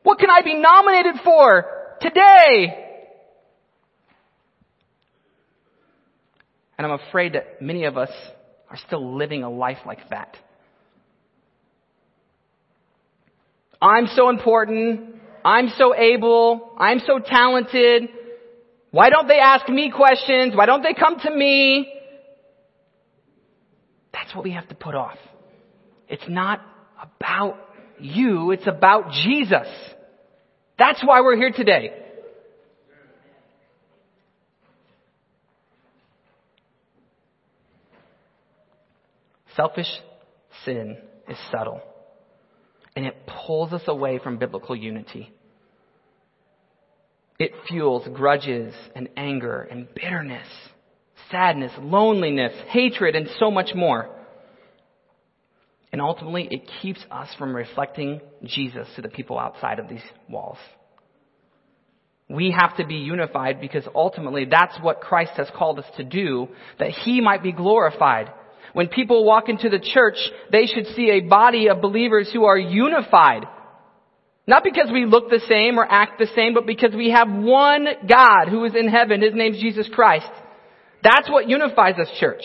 What 0.03 0.19
can 0.19 0.31
I 0.31 0.43
be 0.43 0.55
nominated 0.55 1.17
for 1.25 1.65
today? 2.01 2.86
And 6.79 6.87
I'm 6.87 6.99
afraid 7.09 7.35
that 7.35 7.63
many 7.63 7.85
of 7.85 7.97
us 7.97 8.11
are 8.71 8.77
still 8.87 9.17
living 9.17 9.43
a 9.43 9.51
life 9.51 9.79
like 9.87 10.09
that. 10.11 10.37
I'm 13.81 14.07
so 14.15 14.29
important. 14.29 15.17
I'm 15.45 15.69
so 15.77 15.95
able. 15.95 16.73
I'm 16.79 17.01
so 17.07 17.19
talented. 17.19 18.09
Why 18.91 19.11
don't 19.11 19.29
they 19.29 19.39
ask 19.39 19.69
me 19.69 19.93
questions? 19.95 20.55
Why 20.57 20.67
don't 20.67 20.83
they 20.83 20.95
come 20.95 21.21
to 21.21 21.31
me? 21.31 21.93
That's 24.13 24.35
what 24.35 24.45
we 24.45 24.53
have 24.53 24.69
to 24.69 24.75
put 24.75 24.95
off. 24.95 25.19
It's 26.09 26.29
not 26.29 26.63
about 27.01 27.59
you. 27.99 28.51
It's 28.51 28.67
about 28.67 29.13
Jesus. 29.13 29.69
That's 30.79 31.03
why 31.05 31.21
we're 31.21 31.37
here 31.37 31.53
today. 31.53 32.06
Selfish 39.57 39.89
sin 40.65 40.99
is 41.29 41.37
subtle 41.51 41.81
and 42.95 43.05
it 43.05 43.17
pulls 43.27 43.73
us 43.73 43.83
away 43.87 44.19
from 44.19 44.39
biblical 44.39 44.75
unity. 44.75 45.33
It 47.39 47.53
fuels 47.69 48.09
grudges 48.15 48.75
and 48.95 49.11
anger 49.17 49.61
and 49.71 49.87
bitterness, 49.95 50.47
sadness, 51.31 51.73
loneliness, 51.79 52.55
hatred, 52.69 53.15
and 53.15 53.29
so 53.39 53.51
much 53.51 53.75
more. 53.75 54.09
And 55.93 56.01
ultimately, 56.01 56.49
it 56.51 56.71
keeps 56.81 57.01
us 57.11 57.29
from 57.39 57.55
reflecting 57.55 58.21
Jesus 58.45 58.89
to 58.97 59.03
the 59.03 59.09
people 59.09 59.39
outside 59.39 59.79
of 59.79 59.89
these 59.89 60.03
walls. 60.29 60.59
We 62.29 62.51
have 62.59 62.77
to 62.79 62.87
be 62.87 62.97
unified 62.97 63.61
because 63.61 63.85
ultimately 63.95 64.47
that's 64.47 64.77
what 64.81 65.01
Christ 65.01 65.33
has 65.37 65.49
called 65.55 65.79
us 65.79 65.87
to 65.97 66.05
do, 66.05 66.49
that 66.79 66.91
He 66.91 67.21
might 67.21 67.43
be 67.43 67.53
glorified. 67.53 68.33
When 68.77 68.89
people 68.89 69.25
walk 69.25 69.49
into 69.49 69.71
the 69.71 69.79
church, 69.79 70.19
they 70.53 70.67
should 70.67 70.89
see 70.89 71.09
a 71.09 71.27
body 71.27 71.71
of 71.71 71.81
believers 71.81 72.29
who 72.31 72.45
are 72.45 72.59
unified. 72.59 73.47
Not 74.47 74.65
because 74.65 74.91
we 74.93 75.07
look 75.07 75.31
the 75.31 75.41
same 75.49 75.79
or 75.79 75.87
act 75.91 76.19
the 76.19 76.27
same, 76.37 76.53
but 76.53 76.67
because 76.67 76.95
we 76.95 77.09
have 77.09 77.27
one 77.27 77.87
God 78.07 78.49
who 78.51 78.67
is 78.67 78.75
in 78.75 78.89
heaven. 78.89 79.23
His 79.23 79.33
name's 79.33 79.63
Jesus 79.63 79.89
Christ. 79.91 80.29
That's 81.03 81.31
what 81.31 81.49
unifies 81.49 81.95
us, 81.99 82.09
church. 82.21 82.43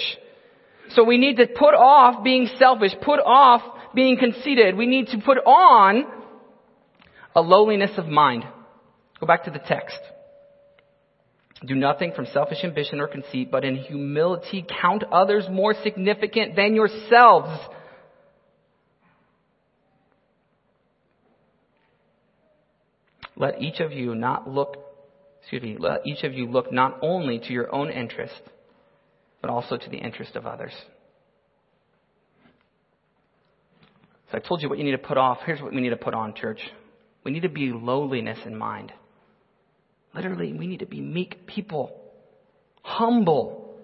So 0.91 1.03
we 1.03 1.17
need 1.17 1.35
to 1.35 1.47
put 1.47 1.73
off 1.73 2.23
being 2.23 2.47
selfish, 2.57 2.93
put 3.03 3.19
off 3.19 3.61
being 3.93 4.15
conceited. 4.17 4.77
We 4.77 4.85
need 4.85 5.07
to 5.07 5.17
put 5.17 5.37
on 5.39 6.05
a 7.35 7.41
lowliness 7.41 7.91
of 7.97 8.07
mind. 8.07 8.45
Go 9.19 9.27
back 9.27 9.43
to 9.43 9.51
the 9.51 9.59
text. 9.59 9.99
Do 11.65 11.75
nothing 11.75 12.11
from 12.15 12.25
selfish 12.27 12.63
ambition 12.63 12.99
or 12.99 13.07
conceit, 13.07 13.51
but 13.51 13.63
in 13.63 13.75
humility 13.75 14.65
count 14.81 15.03
others 15.11 15.45
more 15.49 15.75
significant 15.83 16.55
than 16.55 16.73
yourselves. 16.73 17.51
Let 23.35 23.61
each 23.61 23.79
of 23.79 23.91
you 23.91 24.15
not 24.15 24.49
look, 24.49 24.77
excuse 25.41 25.61
me, 25.61 25.77
let 25.79 26.05
each 26.05 26.23
of 26.23 26.33
you 26.33 26.47
look 26.47 26.71
not 26.71 26.97
only 27.01 27.39
to 27.39 27.53
your 27.53 27.73
own 27.73 27.91
interest, 27.91 28.41
but 29.39 29.49
also 29.49 29.77
to 29.77 29.89
the 29.89 29.97
interest 29.97 30.35
of 30.35 30.47
others. 30.47 30.73
So 34.31 34.37
I 34.37 34.39
told 34.39 34.61
you 34.61 34.69
what 34.69 34.77
you 34.77 34.83
need 34.83 34.91
to 34.91 34.97
put 34.97 35.17
off. 35.17 35.39
Here's 35.45 35.61
what 35.61 35.73
we 35.73 35.81
need 35.81 35.89
to 35.89 35.97
put 35.97 36.13
on, 36.13 36.33
church. 36.33 36.61
We 37.23 37.31
need 37.31 37.41
to 37.41 37.49
be 37.49 37.71
lowliness 37.71 38.39
in 38.45 38.55
mind. 38.55 38.93
Literally, 40.13 40.53
we 40.53 40.67
need 40.67 40.79
to 40.79 40.85
be 40.85 40.99
meek 40.99 41.47
people, 41.47 41.95
humble, 42.81 43.75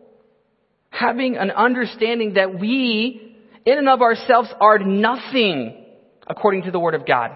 having 0.89 1.37
an 1.37 1.51
understanding 1.51 2.33
that 2.33 2.59
we, 2.59 3.35
in 3.65 3.77
and 3.77 3.87
of 3.87 4.01
ourselves, 4.01 4.49
are 4.59 4.79
nothing 4.79 5.85
according 6.25 6.63
to 6.63 6.71
the 6.71 6.79
Word 6.79 6.95
of 6.95 7.05
God. 7.05 7.31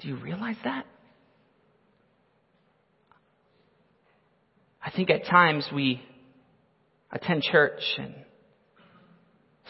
Do 0.00 0.08
you 0.08 0.16
realize 0.16 0.56
that? 0.64 0.84
I 4.84 4.90
think 4.90 5.10
at 5.10 5.26
times 5.26 5.66
we 5.74 6.02
attend 7.10 7.42
church 7.42 7.80
and 7.98 8.14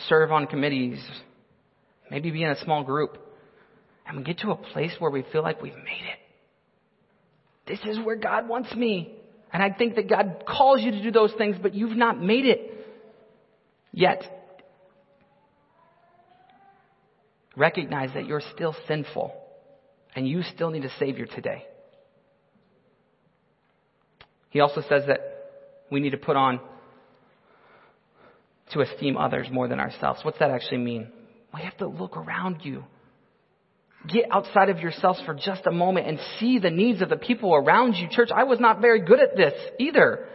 serve 0.08 0.32
on 0.32 0.46
committees, 0.46 0.98
maybe 2.10 2.30
be 2.30 2.42
in 2.42 2.50
a 2.50 2.64
small 2.64 2.82
group, 2.82 3.25
and 4.06 4.18
we 4.18 4.22
get 4.22 4.38
to 4.38 4.50
a 4.50 4.56
place 4.56 4.92
where 4.98 5.10
we 5.10 5.24
feel 5.32 5.42
like 5.42 5.60
we've 5.60 5.74
made 5.74 6.04
it. 6.04 6.18
This 7.66 7.80
is 7.84 8.04
where 8.04 8.16
God 8.16 8.48
wants 8.48 8.74
me. 8.74 9.12
And 9.52 9.62
I 9.62 9.70
think 9.70 9.96
that 9.96 10.08
God 10.08 10.44
calls 10.46 10.80
you 10.82 10.92
to 10.92 11.02
do 11.02 11.10
those 11.10 11.32
things, 11.36 11.56
but 11.60 11.74
you've 11.74 11.96
not 11.96 12.20
made 12.20 12.46
it 12.46 12.72
yet. 13.92 14.22
Recognize 17.56 18.10
that 18.14 18.26
you're 18.26 18.42
still 18.54 18.76
sinful 18.86 19.34
and 20.14 20.28
you 20.28 20.42
still 20.42 20.70
need 20.70 20.84
a 20.84 20.90
Savior 20.98 21.26
today. 21.26 21.64
He 24.50 24.60
also 24.60 24.82
says 24.88 25.02
that 25.08 25.20
we 25.90 26.00
need 26.00 26.10
to 26.10 26.16
put 26.16 26.36
on 26.36 26.60
to 28.72 28.80
esteem 28.80 29.16
others 29.16 29.48
more 29.50 29.68
than 29.68 29.80
ourselves. 29.80 30.20
What's 30.22 30.38
that 30.38 30.50
actually 30.50 30.78
mean? 30.78 31.08
We 31.54 31.62
have 31.62 31.76
to 31.78 31.86
look 31.86 32.16
around 32.16 32.60
you. 32.62 32.84
Get 34.06 34.26
outside 34.30 34.68
of 34.68 34.78
yourselves 34.78 35.20
for 35.26 35.34
just 35.34 35.66
a 35.66 35.72
moment 35.72 36.06
and 36.06 36.18
see 36.38 36.58
the 36.58 36.70
needs 36.70 37.02
of 37.02 37.08
the 37.08 37.16
people 37.16 37.54
around 37.54 37.94
you. 37.94 38.08
Church, 38.08 38.28
I 38.34 38.44
was 38.44 38.60
not 38.60 38.80
very 38.80 39.00
good 39.00 39.20
at 39.20 39.36
this 39.36 39.52
either. 39.78 40.28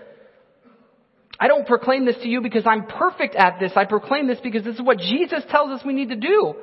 I 1.40 1.48
don't 1.48 1.66
proclaim 1.66 2.06
this 2.06 2.18
to 2.18 2.28
you 2.28 2.42
because 2.42 2.68
I'm 2.68 2.86
perfect 2.86 3.36
at 3.36 3.60
this. 3.60 3.72
I 3.76 3.86
proclaim 3.86 4.28
this 4.28 4.40
because 4.44 4.64
this 4.64 4.76
is 4.76 4.82
what 4.82 4.98
Jesus 5.00 5.44
tells 5.50 5.72
us 5.72 5.86
we 5.86 5.94
need 5.94 6.10
to 6.10 6.16
do. 6.16 6.56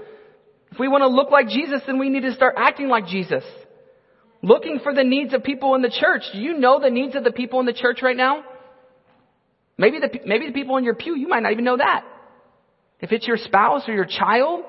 If 0.71 0.79
we 0.79 0.89
want 0.89 1.03
to 1.03 1.09
look 1.09 1.31
like 1.31 1.49
Jesus, 1.49 1.81
then 1.87 1.99
we 1.99 2.11
need 2.11 2.23
to 2.23 2.33
start 2.35 2.55
acting 2.59 2.89
like 2.89 3.07
Jesus. 3.07 3.43
Looking 4.43 4.79
for 4.81 4.95
the 4.95 5.03
needs 5.03 5.35
of 5.35 5.43
people 5.43 5.75
in 5.75 5.83
the 5.83 5.91
church. 5.91 6.23
Do 6.33 6.39
you 6.39 6.59
know 6.59 6.79
the 6.79 6.91
needs 6.91 7.17
of 7.17 7.25
the 7.25 7.33
people 7.33 7.59
in 7.61 7.67
the 7.67 7.73
church 7.73 8.01
right 8.03 8.17
now? 8.17 8.45
Maybe 9.77 9.99
the, 9.99 10.11
maybe 10.27 10.47
the 10.47 10.53
people 10.53 10.77
in 10.77 10.85
your 10.85 10.95
pew, 10.95 11.17
you 11.17 11.29
might 11.29 11.43
not 11.43 11.53
even 11.53 11.65
know 11.65 11.77
that. 11.77 12.05
If 13.01 13.13
it's 13.13 13.27
your 13.27 13.37
spouse 13.37 13.89
or 13.89 13.95
your 13.95 14.07
child 14.07 14.65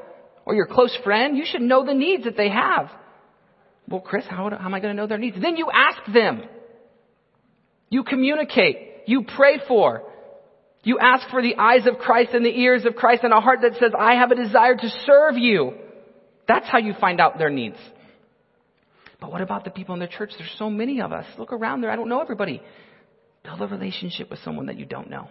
or 0.49 0.55
your 0.55 0.65
close 0.65 0.97
friend, 1.03 1.37
you 1.37 1.45
should 1.45 1.61
know 1.61 1.85
the 1.85 1.93
needs 1.93 2.23
that 2.23 2.35
they 2.35 2.49
have. 2.49 2.89
Well, 3.87 4.01
Chris, 4.01 4.25
how, 4.27 4.49
how 4.49 4.65
am 4.65 4.73
I 4.73 4.79
going 4.79 4.95
to 4.95 4.99
know 4.99 5.05
their 5.05 5.19
needs? 5.19 5.37
Then 5.39 5.57
you 5.57 5.69
ask 5.71 6.11
them. 6.11 6.41
You 7.91 8.03
communicate. 8.03 9.03
You 9.05 9.25
pray 9.37 9.59
for. 9.67 10.01
You 10.81 10.97
ask 10.97 11.29
for 11.29 11.43
the 11.43 11.55
eyes 11.57 11.85
of 11.85 11.99
Christ 11.99 12.31
and 12.33 12.43
the 12.43 12.59
ears 12.61 12.83
of 12.85 12.95
Christ 12.95 13.23
and 13.23 13.31
a 13.31 13.39
heart 13.39 13.59
that 13.61 13.73
says, 13.73 13.91
I 13.95 14.15
have 14.15 14.31
a 14.31 14.35
desire 14.35 14.75
to 14.75 14.89
serve 15.05 15.37
you. 15.37 15.73
That's 16.47 16.67
how 16.67 16.79
you 16.79 16.95
find 16.99 17.21
out 17.21 17.37
their 17.37 17.51
needs. 17.51 17.77
But 19.21 19.31
what 19.31 19.41
about 19.41 19.65
the 19.65 19.69
people 19.69 19.93
in 19.93 19.99
the 19.99 20.07
church? 20.07 20.31
There's 20.35 20.55
so 20.57 20.71
many 20.71 20.99
of 20.99 21.11
us. 21.11 21.27
Look 21.37 21.53
around 21.53 21.81
there. 21.81 21.91
I 21.91 21.95
don't 21.95 22.09
know 22.09 22.21
everybody. 22.21 22.59
Build 23.43 23.61
a 23.61 23.67
relationship 23.67 24.31
with 24.31 24.39
someone 24.43 24.65
that 24.65 24.79
you 24.79 24.85
don't 24.85 25.11
know. 25.11 25.29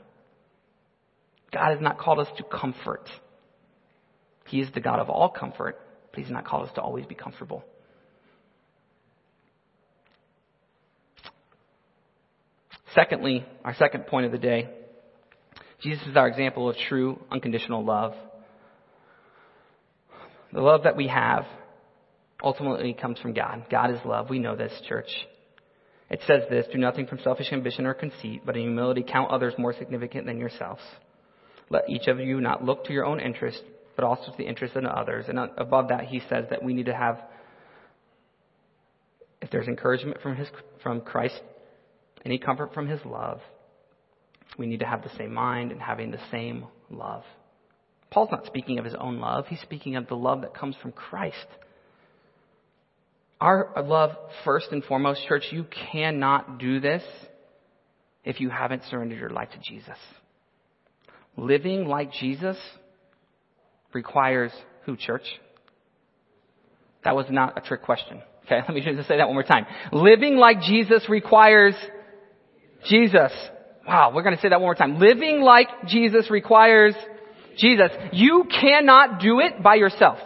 God 1.52 1.72
has 1.72 1.80
not 1.80 1.98
called 1.98 2.20
us 2.20 2.28
to 2.36 2.44
comfort. 2.44 3.10
He 4.48 4.60
is 4.60 4.68
the 4.74 4.80
God 4.80 4.98
of 4.98 5.08
all 5.08 5.28
comfort, 5.28 5.78
but 6.10 6.20
He's 6.20 6.30
not 6.30 6.46
called 6.46 6.68
us 6.68 6.74
to 6.74 6.80
always 6.80 7.06
be 7.06 7.14
comfortable. 7.14 7.64
Secondly, 12.94 13.44
our 13.64 13.74
second 13.74 14.06
point 14.06 14.26
of 14.26 14.32
the 14.32 14.38
day 14.38 14.68
Jesus 15.80 16.04
is 16.08 16.16
our 16.16 16.26
example 16.26 16.68
of 16.68 16.76
true 16.88 17.20
unconditional 17.30 17.84
love. 17.84 18.14
The 20.52 20.60
love 20.60 20.84
that 20.84 20.96
we 20.96 21.06
have 21.06 21.44
ultimately 22.42 22.94
comes 22.94 23.18
from 23.20 23.32
God. 23.32 23.66
God 23.70 23.90
is 23.90 24.00
love. 24.04 24.28
We 24.28 24.40
know 24.40 24.56
this, 24.56 24.72
church. 24.88 25.08
It 26.10 26.20
says 26.26 26.44
this, 26.48 26.66
do 26.72 26.78
nothing 26.78 27.06
from 27.06 27.20
selfish 27.22 27.52
ambition 27.52 27.86
or 27.86 27.94
conceit, 27.94 28.42
but 28.44 28.56
in 28.56 28.62
humility 28.62 29.04
count 29.06 29.30
others 29.30 29.54
more 29.58 29.74
significant 29.74 30.26
than 30.26 30.38
yourselves. 30.38 30.80
Let 31.70 31.88
each 31.88 32.06
of 32.08 32.18
you 32.18 32.40
not 32.40 32.64
look 32.64 32.84
to 32.86 32.92
your 32.92 33.04
own 33.04 33.20
interest, 33.20 33.62
but 33.98 34.04
also 34.04 34.30
to 34.30 34.36
the 34.38 34.46
interest 34.46 34.76
of 34.76 34.84
others. 34.84 35.24
And 35.26 35.40
above 35.56 35.88
that, 35.88 36.04
he 36.04 36.22
says 36.28 36.44
that 36.50 36.62
we 36.62 36.72
need 36.72 36.86
to 36.86 36.94
have, 36.94 37.18
if 39.42 39.50
there's 39.50 39.66
encouragement 39.66 40.22
from 40.22 40.36
his, 40.36 40.46
from 40.84 41.00
Christ, 41.00 41.40
any 42.24 42.38
comfort 42.38 42.72
from 42.72 42.86
his 42.86 43.00
love, 43.04 43.40
we 44.56 44.66
need 44.66 44.78
to 44.78 44.86
have 44.86 45.02
the 45.02 45.10
same 45.18 45.34
mind 45.34 45.72
and 45.72 45.82
having 45.82 46.12
the 46.12 46.20
same 46.30 46.66
love. 46.90 47.24
Paul's 48.08 48.28
not 48.30 48.46
speaking 48.46 48.78
of 48.78 48.84
his 48.84 48.94
own 48.94 49.18
love. 49.18 49.46
He's 49.48 49.60
speaking 49.62 49.96
of 49.96 50.06
the 50.06 50.14
love 50.14 50.42
that 50.42 50.54
comes 50.54 50.76
from 50.80 50.92
Christ. 50.92 51.48
Our 53.40 53.82
love, 53.84 54.12
first 54.44 54.68
and 54.70 54.84
foremost, 54.84 55.26
church, 55.26 55.46
you 55.50 55.66
cannot 55.90 56.58
do 56.60 56.78
this 56.78 57.02
if 58.24 58.38
you 58.38 58.48
haven't 58.48 58.84
surrendered 58.88 59.18
your 59.18 59.30
life 59.30 59.48
to 59.50 59.58
Jesus. 59.58 59.98
Living 61.36 61.88
like 61.88 62.12
Jesus 62.12 62.56
requires 63.92 64.52
who, 64.84 64.96
church? 64.96 65.24
That 67.04 67.16
was 67.16 67.26
not 67.30 67.56
a 67.56 67.60
trick 67.60 67.82
question. 67.82 68.22
Okay, 68.46 68.60
let 68.68 68.74
me 68.74 68.80
just 68.80 69.08
say 69.08 69.18
that 69.18 69.26
one 69.26 69.34
more 69.34 69.42
time. 69.42 69.66
Living 69.92 70.36
like 70.36 70.60
Jesus 70.62 71.08
requires 71.08 71.74
Jesus. 72.88 73.32
Wow, 73.86 74.12
we're 74.14 74.22
going 74.22 74.36
to 74.36 74.40
say 74.40 74.48
that 74.48 74.60
one 74.60 74.68
more 74.68 74.74
time. 74.74 74.98
Living 74.98 75.40
like 75.40 75.68
Jesus 75.86 76.30
requires 76.30 76.94
Jesus. 77.56 77.90
You 78.12 78.44
cannot 78.60 79.20
do 79.20 79.40
it 79.40 79.62
by 79.62 79.76
yourself. 79.76 80.18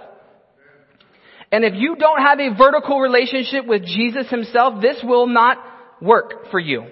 And 1.51 1.64
if 1.64 1.75
you 1.75 1.96
don't 1.96 2.20
have 2.20 2.40
a 2.40 2.57
vertical 2.57 2.98
relationship 2.98 3.66
with 3.66 3.85
Jesus 3.85 4.29
himself, 4.31 4.81
this 4.81 4.96
will 5.05 5.27
not 5.27 5.59
work 6.01 6.51
for 6.51 6.59
you. 6.59 6.87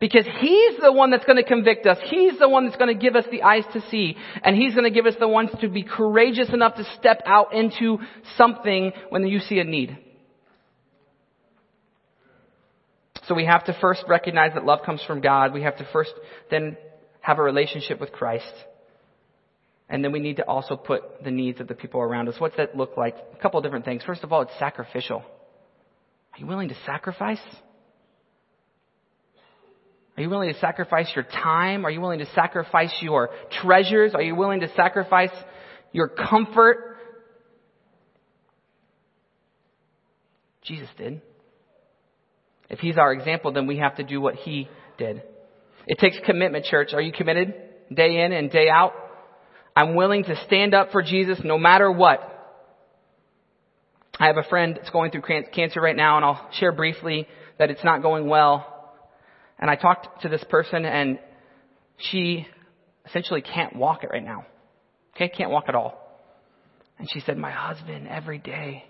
Because 0.00 0.24
He's 0.40 0.80
the 0.80 0.92
one 0.92 1.10
that's 1.10 1.26
going 1.26 1.36
to 1.36 1.44
convict 1.44 1.86
us. 1.86 1.98
He's 2.10 2.38
the 2.38 2.48
one 2.48 2.64
that's 2.64 2.78
going 2.78 2.92
to 2.92 3.00
give 3.00 3.14
us 3.14 3.26
the 3.30 3.42
eyes 3.42 3.64
to 3.74 3.82
see. 3.90 4.16
And 4.42 4.56
He's 4.56 4.74
going 4.74 4.84
to 4.84 4.90
give 4.90 5.06
us 5.06 5.14
the 5.20 5.28
ones 5.28 5.50
to 5.60 5.68
be 5.68 5.82
courageous 5.82 6.48
enough 6.52 6.74
to 6.76 6.84
step 6.98 7.20
out 7.26 7.54
into 7.54 7.98
something 8.36 8.92
when 9.10 9.26
you 9.26 9.38
see 9.40 9.58
a 9.58 9.64
need. 9.64 9.96
So 13.28 13.34
we 13.34 13.44
have 13.44 13.66
to 13.66 13.76
first 13.80 14.04
recognize 14.08 14.54
that 14.54 14.64
love 14.64 14.80
comes 14.84 15.02
from 15.06 15.20
God. 15.20 15.52
We 15.52 15.62
have 15.62 15.76
to 15.76 15.88
first 15.92 16.12
then 16.50 16.76
have 17.20 17.38
a 17.38 17.42
relationship 17.42 18.00
with 18.00 18.10
Christ. 18.10 18.52
And 19.88 20.02
then 20.02 20.12
we 20.12 20.18
need 20.18 20.36
to 20.36 20.48
also 20.48 20.76
put 20.76 21.22
the 21.22 21.30
needs 21.30 21.60
of 21.60 21.68
the 21.68 21.74
people 21.74 22.00
around 22.00 22.28
us. 22.28 22.36
What's 22.38 22.56
that 22.56 22.76
look 22.76 22.96
like? 22.96 23.16
A 23.34 23.36
couple 23.42 23.58
of 23.58 23.64
different 23.64 23.84
things. 23.84 24.02
First 24.04 24.24
of 24.24 24.32
all, 24.32 24.42
it's 24.42 24.58
sacrificial. 24.58 25.18
Are 25.18 26.38
you 26.38 26.46
willing 26.46 26.70
to 26.70 26.76
sacrifice? 26.86 27.40
Are 30.20 30.22
you 30.22 30.28
willing 30.28 30.52
to 30.52 30.60
sacrifice 30.60 31.10
your 31.16 31.24
time? 31.24 31.86
Are 31.86 31.90
you 31.90 31.98
willing 31.98 32.18
to 32.18 32.30
sacrifice 32.34 32.92
your 33.00 33.30
treasures? 33.62 34.12
Are 34.14 34.20
you 34.20 34.34
willing 34.34 34.60
to 34.60 34.68
sacrifice 34.74 35.30
your 35.92 36.08
comfort? 36.08 36.98
Jesus 40.62 40.90
did. 40.98 41.22
If 42.68 42.80
he's 42.80 42.98
our 42.98 43.14
example, 43.14 43.50
then 43.50 43.66
we 43.66 43.78
have 43.78 43.96
to 43.96 44.02
do 44.02 44.20
what 44.20 44.34
he 44.34 44.68
did. 44.98 45.22
It 45.86 45.98
takes 45.98 46.18
commitment, 46.26 46.66
church. 46.66 46.92
Are 46.92 47.00
you 47.00 47.12
committed 47.12 47.54
day 47.90 48.20
in 48.20 48.32
and 48.32 48.50
day 48.50 48.68
out? 48.68 48.92
I'm 49.74 49.94
willing 49.94 50.24
to 50.24 50.36
stand 50.44 50.74
up 50.74 50.92
for 50.92 51.00
Jesus 51.02 51.38
no 51.42 51.56
matter 51.56 51.90
what. 51.90 52.20
I 54.18 54.26
have 54.26 54.36
a 54.36 54.46
friend 54.50 54.76
that's 54.76 54.90
going 54.90 55.12
through 55.12 55.22
cancer 55.54 55.80
right 55.80 55.96
now 55.96 56.16
and 56.16 56.26
I'll 56.26 56.50
share 56.58 56.72
briefly 56.72 57.26
that 57.58 57.70
it's 57.70 57.82
not 57.82 58.02
going 58.02 58.28
well. 58.28 58.69
And 59.60 59.70
I 59.70 59.76
talked 59.76 60.22
to 60.22 60.28
this 60.28 60.42
person 60.48 60.84
and 60.84 61.18
she 61.98 62.46
essentially 63.06 63.42
can't 63.42 63.76
walk 63.76 64.02
it 64.02 64.10
right 64.10 64.24
now. 64.24 64.46
Okay, 65.14 65.28
can't 65.28 65.50
walk 65.50 65.64
at 65.68 65.74
all. 65.74 65.98
And 66.98 67.08
she 67.12 67.20
said, 67.20 67.36
my 67.36 67.50
husband 67.50 68.08
every 68.08 68.38
day, 68.38 68.84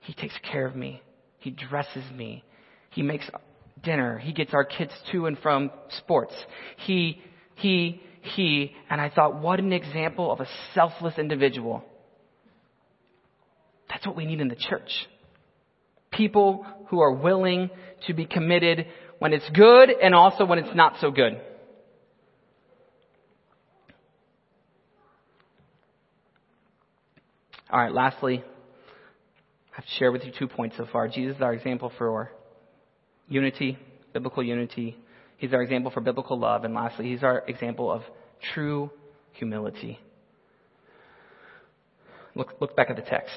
he 0.00 0.14
takes 0.14 0.34
care 0.50 0.66
of 0.66 0.74
me. 0.74 1.00
He 1.38 1.50
dresses 1.50 2.04
me. 2.12 2.44
He 2.90 3.02
makes 3.02 3.28
dinner. 3.82 4.18
He 4.18 4.32
gets 4.32 4.52
our 4.52 4.64
kids 4.64 4.92
to 5.12 5.26
and 5.26 5.38
from 5.38 5.70
sports. 5.98 6.34
He, 6.78 7.20
he, 7.54 8.00
he. 8.20 8.74
And 8.90 9.00
I 9.00 9.10
thought, 9.10 9.40
what 9.40 9.60
an 9.60 9.72
example 9.72 10.30
of 10.32 10.40
a 10.40 10.46
selfless 10.74 11.18
individual. 11.18 11.84
That's 13.88 14.06
what 14.06 14.16
we 14.16 14.24
need 14.24 14.40
in 14.40 14.48
the 14.48 14.56
church. 14.56 14.90
People 16.12 16.66
who 16.88 17.00
are 17.00 17.12
willing 17.12 17.70
to 18.06 18.14
be 18.14 18.26
committed 18.26 18.86
when 19.18 19.32
it's 19.32 19.48
good 19.50 19.90
and 19.90 20.14
also 20.14 20.44
when 20.44 20.58
it's 20.58 20.74
not 20.74 20.94
so 21.00 21.10
good. 21.10 21.40
All 27.70 27.80
right, 27.80 27.92
lastly, 27.92 28.44
I've 29.76 29.84
shared 29.98 30.12
with 30.12 30.24
you 30.24 30.32
two 30.38 30.46
points 30.46 30.76
so 30.76 30.86
far. 30.92 31.08
Jesus 31.08 31.36
is 31.36 31.42
our 31.42 31.54
example 31.54 31.90
for 31.96 32.30
unity, 33.28 33.78
biblical 34.12 34.42
unity. 34.42 34.98
He's 35.38 35.54
our 35.54 35.62
example 35.62 35.90
for 35.90 36.02
biblical 36.02 36.38
love. 36.38 36.64
And 36.64 36.74
lastly, 36.74 37.08
he's 37.08 37.22
our 37.22 37.42
example 37.48 37.90
of 37.90 38.02
true 38.52 38.90
humility. 39.32 39.98
Look, 42.34 42.56
look 42.60 42.76
back 42.76 42.90
at 42.90 42.96
the 42.96 43.02
text. 43.02 43.36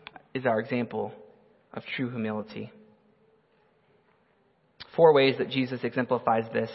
is 0.33 0.45
our 0.45 0.59
example 0.59 1.11
of 1.73 1.83
true 1.95 2.09
humility. 2.09 2.71
Four 4.95 5.13
ways 5.13 5.35
that 5.37 5.49
Jesus 5.49 5.79
exemplifies 5.83 6.45
this. 6.53 6.69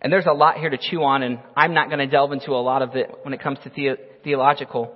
And 0.00 0.12
there's 0.12 0.26
a 0.26 0.32
lot 0.32 0.56
here 0.58 0.68
to 0.68 0.78
chew 0.78 1.02
on, 1.02 1.22
and 1.22 1.38
I'm 1.56 1.72
not 1.72 1.88
going 1.88 2.00
to 2.00 2.06
delve 2.06 2.32
into 2.32 2.50
a 2.52 2.60
lot 2.60 2.82
of 2.82 2.94
it 2.96 3.10
when 3.22 3.32
it 3.32 3.40
comes 3.40 3.58
to 3.64 3.70
the- 3.70 3.98
theological. 4.22 4.94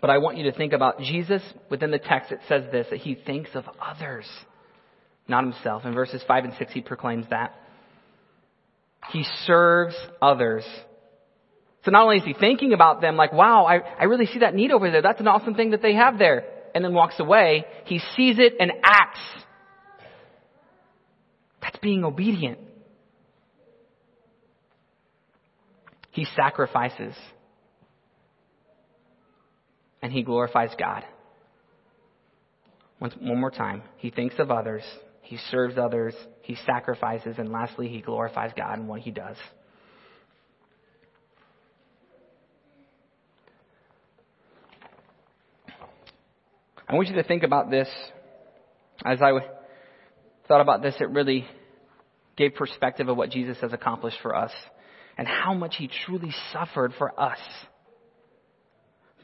But 0.00 0.10
I 0.10 0.18
want 0.18 0.38
you 0.38 0.44
to 0.44 0.52
think 0.56 0.72
about 0.72 1.00
Jesus 1.00 1.42
within 1.68 1.90
the 1.90 1.98
text. 1.98 2.30
It 2.30 2.40
says 2.48 2.64
this, 2.70 2.86
that 2.90 3.00
he 3.00 3.14
thinks 3.14 3.50
of 3.54 3.64
others, 3.80 4.26
not 5.26 5.44
himself. 5.44 5.84
In 5.84 5.92
verses 5.92 6.22
5 6.26 6.44
and 6.44 6.54
6, 6.58 6.72
he 6.72 6.80
proclaims 6.80 7.26
that. 7.30 7.54
He 9.10 9.24
serves 9.46 9.96
others. 10.20 10.64
So 11.84 11.90
not 11.90 12.04
only 12.04 12.18
is 12.18 12.24
he 12.24 12.34
thinking 12.34 12.72
about 12.72 13.00
them 13.00 13.16
like, 13.16 13.32
wow, 13.32 13.66
I, 13.66 13.78
I 13.98 14.04
really 14.04 14.26
see 14.26 14.38
that 14.38 14.54
need 14.54 14.70
over 14.70 14.90
there. 14.90 15.02
That's 15.02 15.20
an 15.20 15.26
awesome 15.26 15.54
thing 15.54 15.72
that 15.72 15.82
they 15.82 15.94
have 15.94 16.16
there 16.16 16.44
and 16.74 16.84
then 16.84 16.94
walks 16.94 17.18
away. 17.18 17.64
He 17.84 17.98
sees 18.16 18.38
it 18.38 18.54
and 18.58 18.72
acts. 18.84 19.20
That's 21.60 21.78
being 21.78 22.04
obedient. 22.04 22.58
He 26.10 26.26
sacrifices. 26.36 27.14
And 30.02 30.12
he 30.12 30.22
glorifies 30.22 30.70
God. 30.78 31.04
Once, 33.00 33.14
one 33.18 33.40
more 33.40 33.50
time. 33.50 33.82
He 33.96 34.10
thinks 34.10 34.34
of 34.38 34.50
others. 34.50 34.82
He 35.22 35.38
serves 35.50 35.78
others. 35.78 36.14
He 36.42 36.56
sacrifices. 36.66 37.36
And 37.38 37.50
lastly, 37.50 37.88
he 37.88 38.00
glorifies 38.00 38.50
God 38.56 38.78
in 38.78 38.86
what 38.86 39.00
he 39.00 39.10
does. 39.10 39.36
I 46.92 46.94
want 46.94 47.08
you 47.08 47.14
to 47.14 47.22
think 47.22 47.42
about 47.42 47.70
this. 47.70 47.88
As 49.02 49.22
I 49.22 49.32
thought 50.46 50.60
about 50.60 50.82
this, 50.82 50.94
it 51.00 51.08
really 51.08 51.46
gave 52.36 52.54
perspective 52.54 53.08
of 53.08 53.16
what 53.16 53.30
Jesus 53.30 53.56
has 53.62 53.72
accomplished 53.72 54.18
for 54.20 54.36
us 54.36 54.52
and 55.16 55.26
how 55.26 55.54
much 55.54 55.76
he 55.78 55.88
truly 56.04 56.34
suffered 56.52 56.92
for 56.98 57.18
us. 57.18 57.38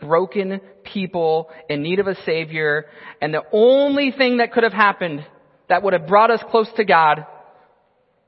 Broken 0.01 0.63
people 0.83 1.51
in 1.69 1.83
need 1.83 1.99
of 1.99 2.07
a 2.07 2.15
Savior, 2.25 2.87
and 3.21 3.35
the 3.35 3.43
only 3.53 4.13
thing 4.17 4.39
that 4.39 4.53
could 4.53 4.63
have 4.63 4.73
happened 4.73 5.27
that 5.69 5.83
would 5.83 5.93
have 5.93 6.07
brought 6.07 6.31
us 6.31 6.41
close 6.51 6.71
to 6.77 6.87
God 6.87 7.27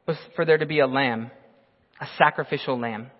was 0.07 0.19
for 0.37 0.45
there 0.45 0.59
to 0.59 0.67
be 0.67 0.81
a 0.81 0.87
lamb, 0.87 1.31
a 1.99 2.07
sacrificial 2.19 2.79
lamb. 2.79 3.11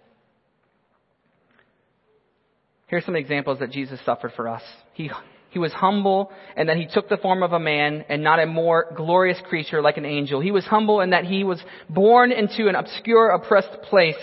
Here's 2.89 3.07
some 3.07 3.17
examples 3.17 3.61
that 3.61 3.71
Jesus 3.71 3.99
suffered 4.05 4.33
for 4.37 4.49
us. 4.49 4.63
He 4.93 5.11
he 5.51 5.59
was 5.59 5.73
humble 5.73 6.31
and 6.57 6.69
that 6.69 6.77
he 6.77 6.87
took 6.87 7.09
the 7.09 7.17
form 7.17 7.43
of 7.43 7.53
a 7.53 7.59
man 7.59 8.05
and 8.09 8.23
not 8.23 8.39
a 8.39 8.47
more 8.47 8.87
glorious 8.97 9.39
creature 9.49 9.83
like 9.83 9.97
an 9.97 10.05
angel. 10.05 10.41
He 10.41 10.53
was 10.53 10.65
humble 10.65 11.01
in 11.01 11.11
that 11.11 11.25
he 11.25 11.45
was 11.45 11.61
born 11.89 12.33
into 12.33 12.69
an 12.69 12.77
obscure, 12.77 13.31
oppressed 13.31 13.83
place. 13.83 14.15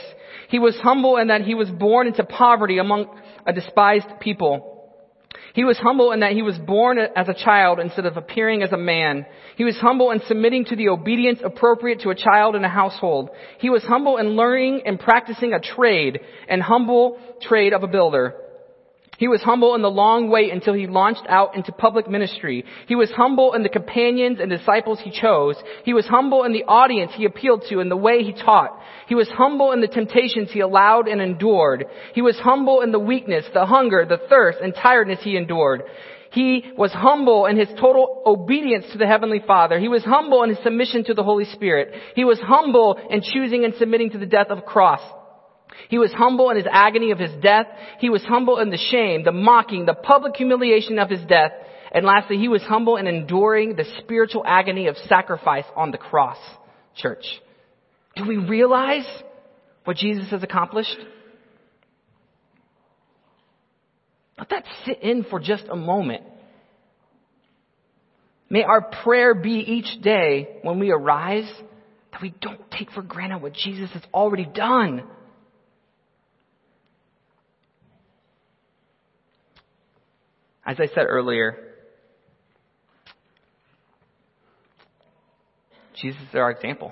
He 0.50 0.60
was 0.60 0.78
humble 0.78 1.18
in 1.18 1.28
that 1.28 1.42
he 1.42 1.54
was 1.54 1.70
born 1.70 2.08
into 2.08 2.24
poverty 2.24 2.78
among 2.78 3.08
a 3.46 3.52
despised 3.52 4.08
people. 4.22 4.74
He 5.54 5.66
was 5.66 5.78
humble 5.78 6.12
in 6.14 6.22
that 6.22 6.32
he 6.32 6.44
was 6.44 6.58
born 6.58 6.98
as 7.00 7.28
a 7.28 7.34
child 7.34 7.80
instead 7.80 8.06
of 8.06 8.16
appearing 8.16 8.64
as 8.64 8.72
a 8.72 8.78
man. 8.78 9.26
He 9.58 9.66
was 9.66 9.76
humble 9.78 10.12
in 10.12 10.22
submitting 10.28 10.66
to 10.66 10.76
the 10.76 10.90
obedience 10.90 11.40
appropriate 11.44 12.02
to 12.02 12.12
a 12.12 12.16
child 12.16 12.56
in 12.56 12.64
a 12.64 12.70
household. 12.70 13.32
He 13.60 13.70
was 13.70 13.84
humble 13.84 14.18
in 14.18 14.36
learning 14.36 14.84
and 14.86 15.00
practicing 15.00 15.54
a 15.54 15.60
trade, 15.60 16.22
an 16.48 16.62
humble 16.62 17.20
trade 17.42 17.74
of 17.74 17.84
a 17.84 17.88
builder. 17.88 18.36
He 19.18 19.28
was 19.28 19.42
humble 19.42 19.74
in 19.74 19.82
the 19.82 19.90
long 19.90 20.30
wait 20.30 20.54
until 20.54 20.76
he 20.76 20.86
launched 20.86 21.26
out 21.28 21.56
into 21.56 21.72
public 21.72 22.08
ministry. 22.08 22.64
He 22.88 22.96
was 22.96 23.10
humble 23.10 23.54
in 23.54 23.64
the 23.64 23.70
companions 23.70 24.40
and 24.40 24.50
disciples 24.50 25.00
he 25.04 25.10
chose. 25.10 25.56
He 25.84 25.94
was 25.94 26.06
humble 26.06 26.44
in 26.44 26.54
the 26.54 26.66
audience 26.66 27.12
he 27.16 27.26
appealed 27.26 27.64
to 27.70 27.80
and 27.80 27.90
the 27.90 27.98
way 27.98 28.24
he 28.24 28.32
taught. 28.32 28.80
He 29.08 29.16
was 29.16 29.28
humble 29.30 29.72
in 29.72 29.82
the 29.82 29.88
temptations 29.88 30.52
he 30.52 30.60
allowed 30.60 31.08
and 31.08 31.20
endured. 31.20 31.86
He 32.14 32.22
was 32.22 32.38
humble 32.38 32.82
in 32.82 32.92
the 32.92 33.00
weakness, 33.00 33.46
the 33.54 33.66
hunger, 33.66 34.06
the 34.08 34.22
thirst, 34.30 34.60
and 34.62 34.76
tiredness 34.76 35.20
he 35.24 35.36
endured. 35.36 35.82
He 36.32 36.72
was 36.78 36.92
humble 36.92 37.48
in 37.48 37.58
his 37.58 37.70
total 37.80 38.22
obedience 38.24 38.86
to 38.92 39.00
the 39.00 39.08
Heavenly 39.08 39.42
Father. 39.48 39.80
He 39.80 39.88
was 39.88 40.04
humble 40.04 40.44
in 40.44 40.50
his 40.50 40.60
submission 40.62 41.04
to 41.06 41.16
the 41.16 41.24
Holy 41.24 41.46
Spirit. 41.46 41.94
He 42.16 42.24
was 42.24 42.40
humble 42.40 43.00
in 43.10 43.22
choosing 43.22 43.66
and 43.66 43.74
submitting 43.76 44.12
to 44.12 44.20
the 44.20 44.28
death 44.28 44.48
of 44.52 44.60
a 44.60 44.62
cross. 44.62 45.02
He 45.90 45.98
was 45.98 46.12
humble 46.12 46.50
in 46.50 46.58
his 46.58 46.66
agony 46.70 47.12
of 47.12 47.20
his 47.20 47.32
death. 47.42 47.68
He 48.00 48.10
was 48.10 48.24
humble 48.24 48.60
in 48.60 48.70
the 48.70 48.78
shame, 48.78 49.24
the 49.24 49.32
mocking, 49.32 49.86
the 49.86 49.94
public 49.94 50.36
humiliation 50.36 51.00
of 51.00 51.10
his 51.10 51.22
death. 51.28 51.52
And 51.92 52.06
lastly, 52.06 52.38
he 52.38 52.48
was 52.48 52.62
humble 52.64 52.98
in 52.98 53.08
enduring 53.08 53.76
the 53.76 53.86
spiritual 54.00 54.44
agony 54.46 54.88
of 54.88 54.98
sacrifice 55.08 55.66
on 55.76 55.92
the 55.92 55.98
cross. 55.98 56.38
Church. 56.96 57.26
Do 58.16 58.28
we 58.28 58.38
realize 58.38 59.06
what 59.86 59.98
Jesus 59.98 60.30
has 60.32 60.44
accomplished? 60.44 60.98
Let 64.38 64.50
that 64.50 64.66
sit 64.86 65.02
in 65.02 65.24
for 65.24 65.40
just 65.40 65.66
a 65.70 65.76
moment. 65.76 66.24
May 68.50 68.64
our 68.64 68.82
prayer 68.82 69.34
be 69.34 69.60
each 69.60 70.02
day 70.02 70.60
when 70.62 70.80
we 70.80 70.92
arise 70.92 71.50
that 72.12 72.22
we 72.22 72.34
don't 72.42 72.60
take 72.72 72.92
for 72.92 73.02
granted 73.02 73.42
what 73.42 73.54
Jesus 73.54 73.90
has 73.92 74.04
already 74.14 74.46
done. 74.46 75.04
As 80.68 80.82
I 80.82 80.88
said 80.88 81.06
earlier, 81.08 81.58
Jesus 86.02 86.22
is 86.30 86.36
our 86.36 86.52
example. 86.52 86.92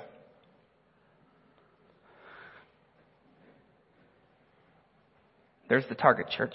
There's 5.68 5.84
the 5.90 5.94
target, 5.94 6.28
church. 6.34 6.54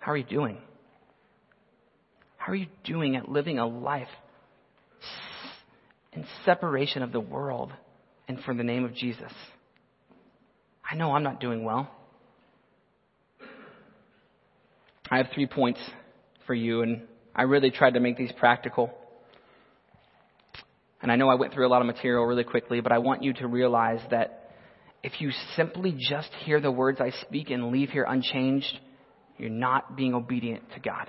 How 0.00 0.10
are 0.10 0.16
you 0.16 0.24
doing? 0.24 0.58
How 2.36 2.52
are 2.52 2.56
you 2.56 2.66
doing 2.82 3.14
at 3.14 3.28
living 3.28 3.60
a 3.60 3.66
life 3.66 4.08
in 6.12 6.24
separation 6.44 7.02
of 7.02 7.12
the 7.12 7.20
world 7.20 7.72
and 8.26 8.40
for 8.40 8.54
the 8.54 8.64
name 8.64 8.84
of 8.84 8.92
Jesus? 8.92 9.32
I 10.88 10.96
know 10.96 11.12
I'm 11.12 11.22
not 11.22 11.40
doing 11.40 11.62
well. 11.62 11.95
I 15.10 15.18
have 15.18 15.28
three 15.32 15.46
points 15.46 15.80
for 16.46 16.54
you, 16.54 16.82
and 16.82 17.02
I 17.34 17.42
really 17.42 17.70
tried 17.70 17.94
to 17.94 18.00
make 18.00 18.16
these 18.16 18.32
practical. 18.32 18.92
And 21.00 21.12
I 21.12 21.16
know 21.16 21.28
I 21.28 21.36
went 21.36 21.52
through 21.52 21.66
a 21.66 21.70
lot 21.70 21.80
of 21.80 21.86
material 21.86 22.24
really 22.24 22.44
quickly, 22.44 22.80
but 22.80 22.90
I 22.90 22.98
want 22.98 23.22
you 23.22 23.32
to 23.34 23.46
realize 23.46 24.00
that 24.10 24.50
if 25.04 25.20
you 25.20 25.30
simply 25.54 25.96
just 25.96 26.30
hear 26.44 26.60
the 26.60 26.72
words 26.72 27.00
I 27.00 27.10
speak 27.22 27.50
and 27.50 27.70
leave 27.70 27.90
here 27.90 28.04
unchanged, 28.08 28.80
you're 29.38 29.50
not 29.50 29.96
being 29.96 30.14
obedient 30.14 30.64
to 30.72 30.80
God. 30.80 31.08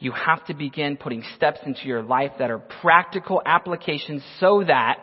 You 0.00 0.10
have 0.10 0.44
to 0.46 0.54
begin 0.54 0.96
putting 0.96 1.22
steps 1.36 1.60
into 1.64 1.86
your 1.86 2.02
life 2.02 2.32
that 2.40 2.50
are 2.50 2.58
practical 2.58 3.40
applications 3.46 4.24
so 4.40 4.64
that 4.66 4.98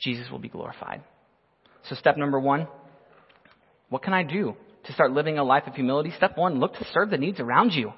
Jesus 0.00 0.28
will 0.28 0.40
be 0.40 0.48
glorified. 0.48 1.04
So 1.88 1.94
step 1.94 2.16
number 2.16 2.40
one, 2.40 2.66
what 3.88 4.02
can 4.02 4.12
I 4.12 4.24
do 4.24 4.56
to 4.86 4.92
start 4.92 5.12
living 5.12 5.38
a 5.38 5.44
life 5.44 5.64
of 5.66 5.74
humility? 5.74 6.12
Step 6.16 6.36
one, 6.36 6.58
look 6.58 6.74
to 6.74 6.86
serve 6.92 7.10
the 7.10 7.18
needs 7.18 7.40
around 7.40 7.72
you. 7.72 7.92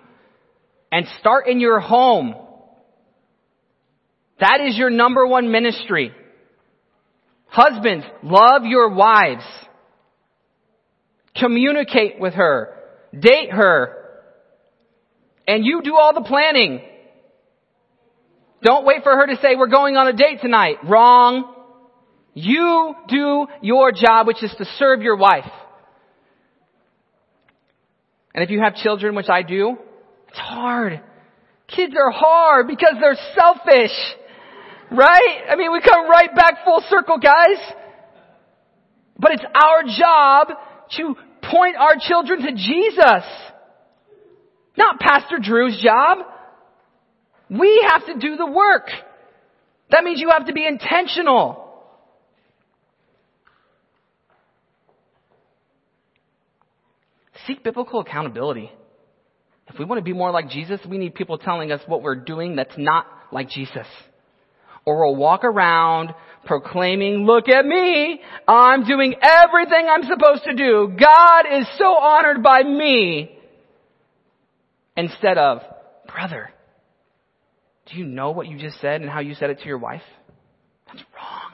And 0.90 1.06
start 1.20 1.46
in 1.46 1.60
your 1.60 1.80
home. 1.80 2.34
That 4.40 4.60
is 4.60 4.76
your 4.76 4.90
number 4.90 5.26
one 5.26 5.50
ministry. 5.50 6.12
Husbands, 7.46 8.06
love 8.22 8.64
your 8.64 8.90
wives. 8.90 9.44
Communicate 11.36 12.18
with 12.20 12.34
her. 12.34 12.74
Date 13.18 13.50
her. 13.50 13.94
And 15.46 15.64
you 15.64 15.82
do 15.82 15.96
all 15.96 16.14
the 16.14 16.22
planning. 16.22 16.82
Don't 18.62 18.84
wait 18.84 19.02
for 19.02 19.12
her 19.12 19.26
to 19.26 19.36
say, 19.36 19.56
we're 19.56 19.68
going 19.68 19.96
on 19.96 20.08
a 20.08 20.12
date 20.12 20.40
tonight. 20.42 20.76
Wrong. 20.84 21.54
You 22.34 22.94
do 23.08 23.46
your 23.62 23.92
job, 23.92 24.26
which 24.26 24.42
is 24.42 24.54
to 24.58 24.64
serve 24.76 25.02
your 25.02 25.16
wife. 25.16 25.50
And 28.38 28.44
if 28.44 28.50
you 28.50 28.60
have 28.60 28.76
children, 28.76 29.16
which 29.16 29.28
I 29.28 29.42
do, 29.42 29.76
it's 30.28 30.38
hard. 30.38 31.00
Kids 31.66 31.92
are 32.00 32.12
hard 32.12 32.68
because 32.68 32.94
they're 33.00 33.18
selfish. 33.34 33.90
Right? 34.92 35.40
I 35.50 35.56
mean, 35.56 35.72
we 35.72 35.80
come 35.80 36.08
right 36.08 36.32
back 36.36 36.64
full 36.64 36.80
circle, 36.88 37.18
guys. 37.18 37.58
But 39.18 39.32
it's 39.32 39.44
our 39.52 39.82
job 39.82 40.56
to 40.98 41.16
point 41.50 41.74
our 41.78 41.96
children 41.98 42.42
to 42.42 42.52
Jesus. 42.52 43.26
Not 44.76 45.00
Pastor 45.00 45.38
Drew's 45.42 45.82
job. 45.82 46.18
We 47.50 47.88
have 47.90 48.06
to 48.06 48.20
do 48.20 48.36
the 48.36 48.46
work. 48.46 48.88
That 49.90 50.04
means 50.04 50.20
you 50.20 50.30
have 50.30 50.46
to 50.46 50.52
be 50.52 50.64
intentional. 50.64 51.67
Seek 57.48 57.64
biblical 57.64 58.00
accountability. 58.00 58.70
If 59.68 59.78
we 59.78 59.84
want 59.84 59.98
to 59.98 60.04
be 60.04 60.12
more 60.12 60.30
like 60.30 60.50
Jesus, 60.50 60.80
we 60.88 60.98
need 60.98 61.14
people 61.14 61.38
telling 61.38 61.72
us 61.72 61.80
what 61.86 62.02
we're 62.02 62.14
doing 62.14 62.56
that's 62.56 62.76
not 62.76 63.06
like 63.32 63.48
Jesus. 63.48 63.86
Or 64.84 65.06
we'll 65.06 65.16
walk 65.16 65.44
around 65.44 66.14
proclaiming, 66.44 67.26
look 67.26 67.48
at 67.48 67.66
me, 67.66 68.20
I'm 68.46 68.84
doing 68.84 69.14
everything 69.20 69.86
I'm 69.88 70.02
supposed 70.04 70.44
to 70.44 70.54
do. 70.54 70.94
God 70.98 71.44
is 71.58 71.66
so 71.78 71.94
honored 71.96 72.42
by 72.42 72.62
me. 72.62 73.34
Instead 74.96 75.38
of, 75.38 75.62
brother, 76.06 76.50
do 77.90 77.98
you 77.98 78.04
know 78.04 78.30
what 78.30 78.46
you 78.46 78.58
just 78.58 78.80
said 78.80 79.00
and 79.00 79.10
how 79.10 79.20
you 79.20 79.34
said 79.34 79.50
it 79.50 79.60
to 79.60 79.66
your 79.66 79.78
wife? 79.78 80.02
That's 80.86 81.02
wrong. 81.14 81.47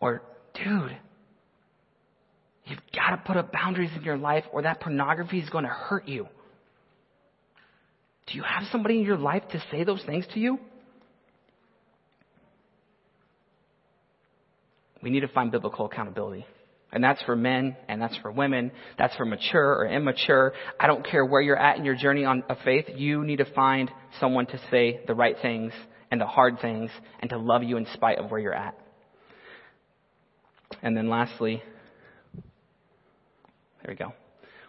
Or, 0.00 0.22
dude, 0.54 0.96
you've 2.64 2.80
got 2.94 3.10
to 3.10 3.22
put 3.24 3.36
up 3.36 3.52
boundaries 3.52 3.90
in 3.96 4.02
your 4.02 4.16
life 4.16 4.44
or 4.52 4.62
that 4.62 4.80
pornography 4.80 5.38
is 5.38 5.48
going 5.50 5.64
to 5.64 5.70
hurt 5.70 6.06
you. 6.08 6.28
Do 8.26 8.36
you 8.36 8.42
have 8.42 8.64
somebody 8.72 8.98
in 8.98 9.04
your 9.04 9.16
life 9.16 9.42
to 9.52 9.62
say 9.70 9.84
those 9.84 10.02
things 10.04 10.26
to 10.34 10.40
you? 10.40 10.58
We 15.02 15.10
need 15.10 15.20
to 15.20 15.28
find 15.28 15.52
biblical 15.52 15.86
accountability. 15.86 16.44
And 16.92 17.02
that's 17.02 17.22
for 17.22 17.36
men 17.36 17.76
and 17.88 18.00
that's 18.00 18.16
for 18.18 18.32
women. 18.32 18.72
That's 18.98 19.14
for 19.16 19.24
mature 19.24 19.74
or 19.74 19.86
immature. 19.86 20.52
I 20.80 20.86
don't 20.86 21.06
care 21.06 21.24
where 21.24 21.40
you're 21.40 21.56
at 21.56 21.76
in 21.76 21.84
your 21.84 21.94
journey 21.94 22.24
on, 22.24 22.42
of 22.48 22.56
faith. 22.64 22.86
You 22.94 23.24
need 23.24 23.36
to 23.36 23.52
find 23.52 23.90
someone 24.18 24.46
to 24.46 24.60
say 24.70 25.00
the 25.06 25.14
right 25.14 25.36
things 25.40 25.72
and 26.10 26.20
the 26.20 26.26
hard 26.26 26.60
things 26.60 26.90
and 27.20 27.30
to 27.30 27.38
love 27.38 27.62
you 27.62 27.76
in 27.76 27.86
spite 27.94 28.18
of 28.18 28.30
where 28.30 28.40
you're 28.40 28.54
at. 28.54 28.76
And 30.82 30.96
then 30.96 31.08
lastly, 31.08 31.62
there 32.34 33.88
we 33.88 33.94
go. 33.94 34.12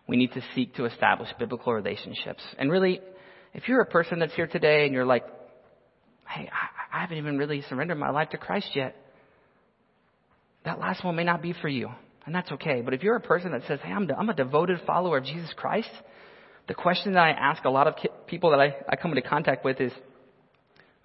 We 0.08 0.18
need 0.18 0.32
to 0.34 0.42
seek 0.56 0.76
to 0.76 0.86
establish 0.86 1.30
biblical 1.38 1.74
relationships. 1.74 2.42
And 2.58 2.72
really, 2.72 3.02
if 3.54 3.68
you're 3.68 3.82
a 3.82 3.86
person 3.86 4.20
that's 4.20 4.34
here 4.34 4.48
today 4.48 4.86
and 4.86 4.94
you're 4.94 5.06
like, 5.06 5.26
hey, 6.28 6.50
I, 6.52 6.98
I 6.98 7.02
haven't 7.02 7.18
even 7.18 7.38
really 7.38 7.64
surrendered 7.70 7.98
my 7.98 8.10
life 8.10 8.30
to 8.30 8.38
Christ 8.38 8.70
yet, 8.74 8.96
that 10.66 10.80
last 10.80 11.04
one 11.04 11.16
may 11.16 11.24
not 11.24 11.42
be 11.42 11.54
for 11.54 11.68
you. 11.68 11.90
And 12.26 12.36
that's 12.36 12.52
okay. 12.54 12.82
But 12.82 12.94
if 12.94 13.04
you're 13.04 13.16
a 13.16 13.22
person 13.22 13.52
that 13.54 13.62
says, 13.68 13.80
hey, 13.84 13.92
I'm, 13.92 14.10
I'm 14.18 14.30
a 14.30 14.34
devoted 14.34 14.82
follower 14.86 15.18
of 15.18 15.24
Jesus 15.24 15.52
Christ, 15.56 15.90
the 16.68 16.74
question 16.74 17.14
that 17.14 17.22
I 17.22 17.30
ask 17.30 17.64
a 17.64 17.70
lot 17.70 17.88
of 17.88 17.96
people 18.28 18.52
that 18.52 18.60
I, 18.60 18.76
I 18.90 18.98
come 18.98 19.12
into 19.12 19.28
contact 19.28 19.64
with 19.64 19.80
is, 19.80 19.94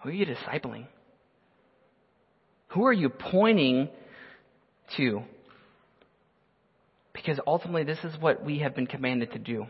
who 0.03 0.09
are 0.09 0.13
you 0.13 0.27
discipling? 0.27 0.87
Who 2.69 2.87
are 2.87 2.93
you 2.93 3.09
pointing 3.09 3.89
to? 4.97 5.23
Because 7.13 7.39
ultimately, 7.47 7.85
this 7.85 7.99
is 8.05 8.19
what 8.21 8.45
we 8.45 8.61
have 8.61 8.75
been 8.75 8.87
commanded 8.87 9.33
to 9.33 9.39
do. 9.39 9.67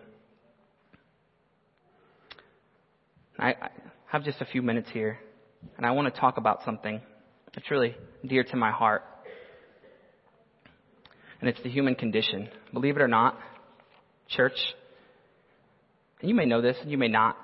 I, 3.39 3.49
I 3.49 3.69
have 4.07 4.25
just 4.25 4.41
a 4.41 4.45
few 4.45 4.63
minutes 4.63 4.89
here, 4.93 5.19
and 5.77 5.85
I 5.85 5.91
want 5.91 6.13
to 6.13 6.21
talk 6.21 6.37
about 6.37 6.65
something 6.65 7.01
that's 7.55 7.71
really 7.71 7.97
dear 8.25 8.45
to 8.45 8.57
my 8.57 8.71
heart. 8.71 9.03
And 11.41 11.51
it's 11.51 11.61
the 11.63 11.71
human 11.71 11.97
condition. 11.97 12.49
Believe 12.73 12.97
it 12.97 13.03
or 13.03 13.09
not, 13.09 13.37
church, 14.29 14.57
and 16.21 16.29
you 16.29 16.37
may 16.37 16.47
know 16.47 16.63
this, 16.63 16.77
and 16.81 16.91
you 16.91 16.97
may 16.97 17.09
not, 17.09 17.37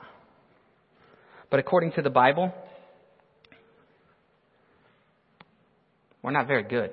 but 1.50 1.58
according 1.58 1.92
to 1.92 2.02
the 2.02 2.10
Bible, 2.10 2.52
we're 6.22 6.30
not 6.30 6.46
very 6.46 6.62
good. 6.62 6.92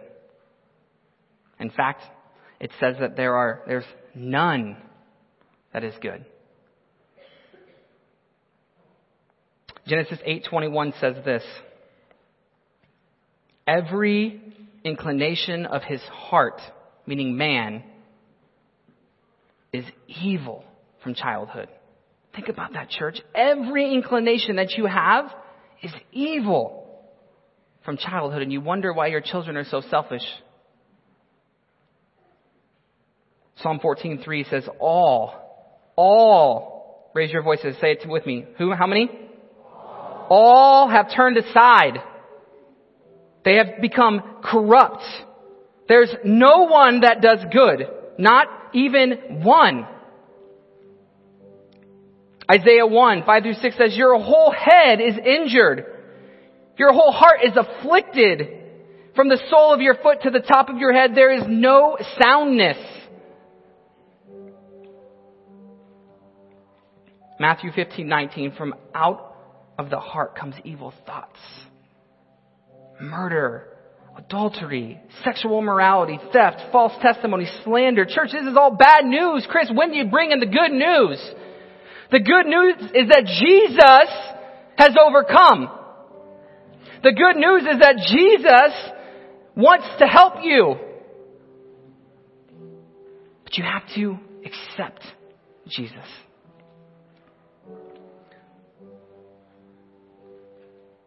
In 1.60 1.70
fact, 1.70 2.02
it 2.60 2.72
says 2.80 2.96
that 3.00 3.16
there 3.16 3.36
are, 3.36 3.62
there's 3.68 3.86
none 4.14 4.78
that 5.74 5.84
is 5.84 5.94
good. 6.02 6.26
Genesis 9.88 10.20
8:21 10.26 11.00
says 11.00 11.16
this. 11.24 11.44
Every 13.68 14.42
inclination 14.84 15.66
of 15.66 15.84
his 15.84 16.02
heart, 16.02 16.62
meaning 17.06 17.38
man, 17.38 17.84
is 19.74 19.86
evil 20.08 20.64
from 21.04 21.14
childhood. 21.14 21.70
Think 22.36 22.50
about 22.50 22.74
that, 22.74 22.90
church. 22.90 23.22
Every 23.34 23.94
inclination 23.94 24.58
that 24.58 24.72
you 24.72 24.86
have 24.86 25.34
is 25.82 25.92
evil 26.12 26.84
from 27.84 27.98
childhood, 27.98 28.42
and 28.42 28.52
you 28.52 28.62
wonder 28.62 28.92
why 28.92 29.08
your 29.08 29.22
children 29.22 29.56
are 29.58 29.66
so 29.66 29.82
selfish. 29.82 30.24
Psalm 33.58 33.80
14:3 33.80 34.44
says, 34.50 34.68
"All, 34.80 35.34
all." 35.96 37.12
Raise 37.14 37.32
your 37.32 37.44
voices. 37.44 37.78
Say 37.80 37.92
it 37.94 38.06
with 38.06 38.26
me. 38.26 38.46
Who? 38.58 38.74
How 38.74 38.88
many? 38.88 39.10
all 40.30 40.90
have 40.90 41.14
turned 41.14 41.38
aside. 41.38 42.00
They 43.44 43.56
have 43.56 43.82
become 43.82 44.22
corrupt. 44.44 45.04
There's 45.88 46.14
no 46.24 46.64
one 46.68 47.02
that 47.02 47.22
does 47.22 47.40
good. 47.52 47.88
Not 48.18 48.48
even 48.74 49.44
one. 49.44 49.88
Isaiah 52.52 52.86
1, 52.86 53.24
5 53.24 53.44
through 53.44 53.54
6 53.54 53.78
says, 53.78 53.96
Your 53.96 54.20
whole 54.20 54.52
head 54.52 55.00
is 55.02 55.16
injured. 55.18 55.86
Your 56.78 56.94
whole 56.94 57.12
heart 57.12 57.40
is 57.44 57.54
afflicted. 57.56 58.62
From 59.16 59.30
the 59.30 59.40
sole 59.50 59.74
of 59.74 59.82
your 59.82 59.96
foot 59.96 60.22
to 60.24 60.30
the 60.30 60.42
top 60.42 60.70
of 60.70 60.78
your 60.78 60.94
head, 60.94 61.12
there 61.16 61.34
is 61.34 61.44
no 61.48 61.98
soundness. 62.22 62.78
Matthew 67.40 67.72
15, 67.72 68.08
19, 68.08 68.54
from 68.54 68.76
out 68.94 69.36
of 69.78 69.90
the 69.90 70.00
heart 70.00 70.36
comes 70.36 70.56
evil 70.64 70.94
thoughts, 71.06 71.40
murder, 73.02 73.68
adultery, 74.18 75.00
sexual 75.24 75.60
immorality, 75.60 76.20
theft, 76.32 76.62
false 76.72 76.94
testimony, 77.02 77.48
slander. 77.64 78.06
Church, 78.06 78.30
this 78.32 78.46
is 78.46 78.56
all 78.58 78.76
bad 78.76 79.06
news. 79.06 79.46
Chris, 79.50 79.70
when 79.74 79.92
do 79.92 79.98
you 79.98 80.06
bring 80.06 80.32
in 80.32 80.40
the 80.40 80.46
good 80.46 80.72
news? 80.72 81.22
The 82.12 82.20
good 82.20 82.46
news 82.46 82.76
is 82.94 83.10
that 83.10 83.26
Jesus 83.26 84.10
has 84.78 84.96
overcome. 85.00 85.70
The 87.04 87.12
good 87.12 87.36
news 87.36 87.64
is 87.64 87.80
that 87.80 87.98
Jesus 88.08 88.92
wants 89.56 89.86
to 90.00 90.06
help 90.06 90.36
you. 90.44 90.76
But 93.44 93.58
you 93.58 93.64
have 93.64 93.84
to 93.96 94.18
accept 94.46 95.02
Jesus. 95.68 95.96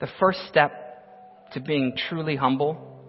The 0.00 0.08
first 0.20 0.40
step 0.48 1.52
to 1.52 1.60
being 1.60 1.96
truly 2.08 2.36
humble 2.36 3.02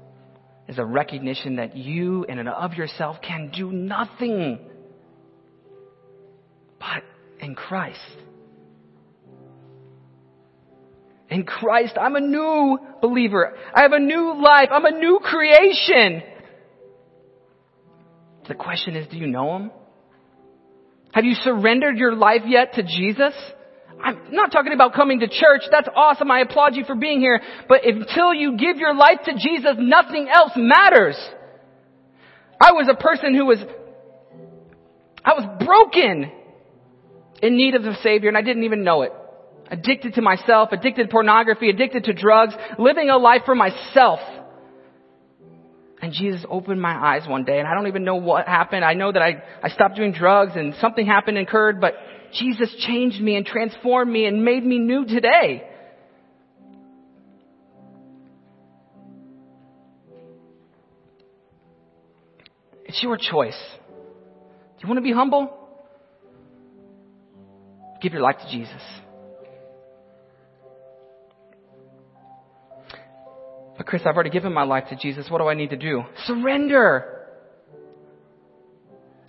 is 0.67 0.77
a 0.77 0.85
recognition 0.85 1.57
that 1.57 1.75
you 1.75 2.23
in 2.25 2.39
and 2.39 2.49
of 2.49 2.73
yourself 2.73 3.17
can 3.21 3.51
do 3.55 3.71
nothing 3.71 4.59
but 6.79 7.03
in 7.39 7.55
Christ. 7.55 7.99
In 11.29 11.43
Christ, 11.43 11.95
I'm 11.99 12.15
a 12.15 12.21
new 12.21 12.79
believer. 13.01 13.55
I 13.73 13.83
have 13.83 13.91
a 13.91 13.99
new 13.99 14.41
life. 14.41 14.69
I'm 14.71 14.85
a 14.85 14.91
new 14.91 15.19
creation. 15.21 16.23
The 18.47 18.55
question 18.55 18.95
is, 18.95 19.07
do 19.09 19.17
you 19.17 19.27
know 19.27 19.55
Him? 19.55 19.71
Have 21.13 21.23
you 21.23 21.35
surrendered 21.35 21.97
your 21.97 22.15
life 22.15 22.41
yet 22.47 22.73
to 22.73 22.83
Jesus? 22.83 23.33
I'm 24.03 24.31
not 24.31 24.51
talking 24.51 24.73
about 24.73 24.93
coming 24.93 25.19
to 25.19 25.27
church. 25.27 25.63
That's 25.71 25.89
awesome. 25.95 26.31
I 26.31 26.39
applaud 26.41 26.75
you 26.75 26.85
for 26.85 26.95
being 26.95 27.19
here. 27.19 27.41
But 27.67 27.85
until 27.85 28.33
you 28.33 28.57
give 28.57 28.77
your 28.77 28.95
life 28.95 29.19
to 29.25 29.33
Jesus, 29.33 29.75
nothing 29.77 30.29
else 30.29 30.51
matters. 30.55 31.17
I 32.61 32.71
was 32.73 32.89
a 32.89 32.95
person 32.95 33.35
who 33.35 33.45
was, 33.45 33.59
I 35.23 35.33
was 35.33 35.65
broken 35.65 36.31
in 37.41 37.57
need 37.57 37.75
of 37.75 37.83
a 37.83 37.95
Savior 38.01 38.29
and 38.29 38.37
I 38.37 38.41
didn't 38.41 38.63
even 38.63 38.83
know 38.83 39.03
it. 39.03 39.13
Addicted 39.71 40.15
to 40.15 40.21
myself, 40.21 40.69
addicted 40.71 41.03
to 41.03 41.09
pornography, 41.09 41.69
addicted 41.69 42.05
to 42.05 42.13
drugs, 42.13 42.53
living 42.77 43.09
a 43.09 43.17
life 43.17 43.41
for 43.45 43.55
myself. 43.55 44.19
And 46.01 46.13
Jesus 46.13 46.45
opened 46.49 46.81
my 46.81 46.93
eyes 46.93 47.27
one 47.27 47.43
day 47.43 47.59
and 47.59 47.67
I 47.67 47.75
don't 47.75 47.87
even 47.87 48.03
know 48.03 48.15
what 48.15 48.47
happened. 48.47 48.83
I 48.83 48.93
know 48.93 49.11
that 49.11 49.21
I, 49.21 49.43
I 49.61 49.69
stopped 49.69 49.95
doing 49.95 50.13
drugs 50.13 50.53
and 50.55 50.73
something 50.79 51.05
happened 51.05 51.37
and 51.37 51.47
occurred, 51.47 51.79
but 51.81 51.95
Jesus 52.33 52.73
changed 52.87 53.21
me 53.21 53.35
and 53.35 53.45
transformed 53.45 54.11
me 54.11 54.25
and 54.25 54.43
made 54.43 54.63
me 54.63 54.79
new 54.79 55.05
today. 55.05 55.63
It's 62.85 63.03
your 63.03 63.17
choice. 63.17 63.59
Do 63.87 64.81
you 64.81 64.87
want 64.87 64.97
to 64.97 65.03
be 65.03 65.11
humble? 65.11 65.55
Give 68.01 68.13
your 68.13 68.21
life 68.21 68.37
to 68.39 68.51
Jesus. 68.51 68.81
But 73.77 73.85
Chris, 73.85 74.01
I've 74.05 74.15
already 74.15 74.29
given 74.29 74.53
my 74.53 74.63
life 74.63 74.85
to 74.89 74.95
Jesus. 74.95 75.29
What 75.29 75.37
do 75.37 75.47
I 75.47 75.53
need 75.53 75.69
to 75.69 75.77
do? 75.77 76.03
Surrender. 76.25 77.18